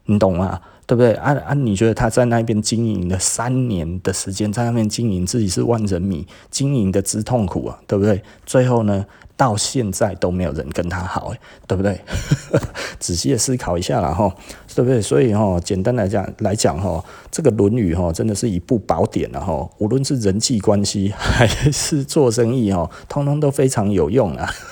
[0.05, 0.59] 你懂吗？
[0.87, 1.13] 对不对？
[1.15, 1.53] 啊啊！
[1.53, 8.23] 你觉得他在那边经营了三年的时间，在那边经营自己是万人迷，经营的之痛苦啊，对不对？
[8.45, 11.33] 最后呢，到现在都没有人跟他好，
[11.67, 11.99] 对不对？
[12.99, 14.33] 仔细的思考一下啦，哈，
[14.73, 15.01] 对不对？
[15.01, 19.69] 所以哈，简单来讲来讲哈，这个《论语》哈，真的是一部宝典了哈。
[19.79, 24.49] 无论是人际关系还是做生意哈，通通都非常有用啊。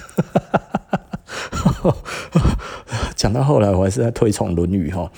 [3.18, 5.12] 讲到后来，我还是在推崇《论语》哈。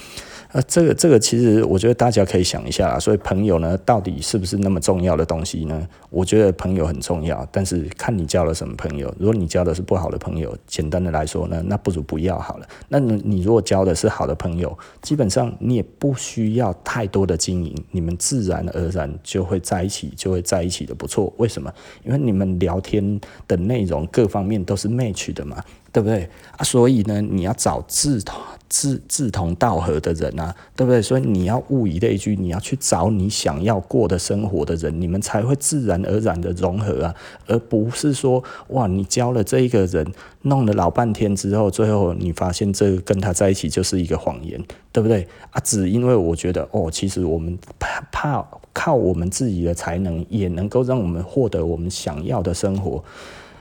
[0.52, 5.86] 啊，这个这个其实我觉得大家可以想一下，所以朋友呢，到底是不是那么重要的东西呢？
[6.10, 9.14] 我觉得朋友很重要，但是看你交了什么朋友。
[9.20, 12.68] 如果你交的是不好的朋友，简单的来说呢，那不如不要好了。
[12.88, 21.34] 那你你如果交的是好的朋友，基本上你也不需要太多的经营，你们自然而然就会在一起，就会在一起的不错。
[21.38, 21.70] 为什么？
[22.06, 23.20] 因为你们聊天
[23.50, 25.62] 的内容各方面都是 match 的嘛。
[25.92, 26.64] 对不对啊？
[26.64, 31.02] 所以呢，你要找志同志志同道合的人啊，对不对？
[31.02, 37.16] 所以你要物以类聚，你要去找你想要过的生活的人，你们才会自然而然的融合啊，
[37.48, 40.06] 而不是说哇，你交了这一个人，
[40.42, 44.62] 弄了老半天之后，最后你发现这个跟他在一起就是一个谎言，
[44.92, 45.60] 对不对啊？
[45.62, 53.02] 只因为我觉得哦，其实我们怕怕靠我们自己的才能，也能够让我们获得我们想要的生活。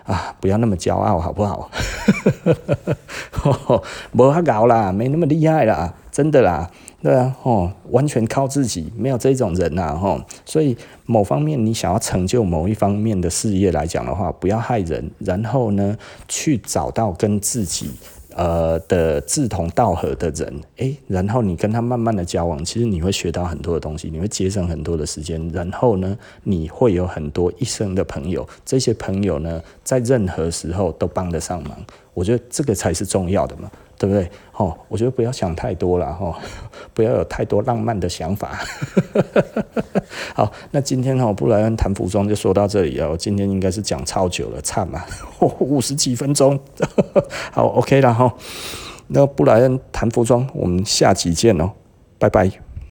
[0.06, 1.70] 啊，不要那么骄傲，好不好？
[4.12, 6.70] 没那么搞啦，没那么厉害啦，真的啦。
[7.02, 10.20] 对啊，哦，完全靠自己，没有这种人呐，吼。
[10.44, 15.96] 所以某方面你想要成就某一方面的事业来讲的话，不要害人，然后呢，
[16.26, 17.90] 去找到跟自己。
[18.36, 31.72] 呃的志同道合的人，诶，然后你跟他慢慢的交往，其实你会学到很多的东西，你会节省很多的时间，然后呢，你会有很多一生的朋友，这些朋友呢，在任何时候都帮得上忙，
[32.12, 33.70] 我觉得这个才是重要的嘛。
[33.98, 34.30] 对不对？
[34.52, 36.38] 哦，我觉得不要想太多了哈，
[36.94, 38.58] 不要有太多浪漫的想法。
[40.34, 45.04] 好，那今天哈布莱恩谈服装就说到这里哦，今天应该是讲超久了，差嘛，
[45.60, 46.58] 五十几分钟。
[47.52, 48.32] 好，OK 了哈。
[49.08, 51.70] 那布莱恩谈服装，我们下集见哦，
[52.18, 52.65] 拜拜。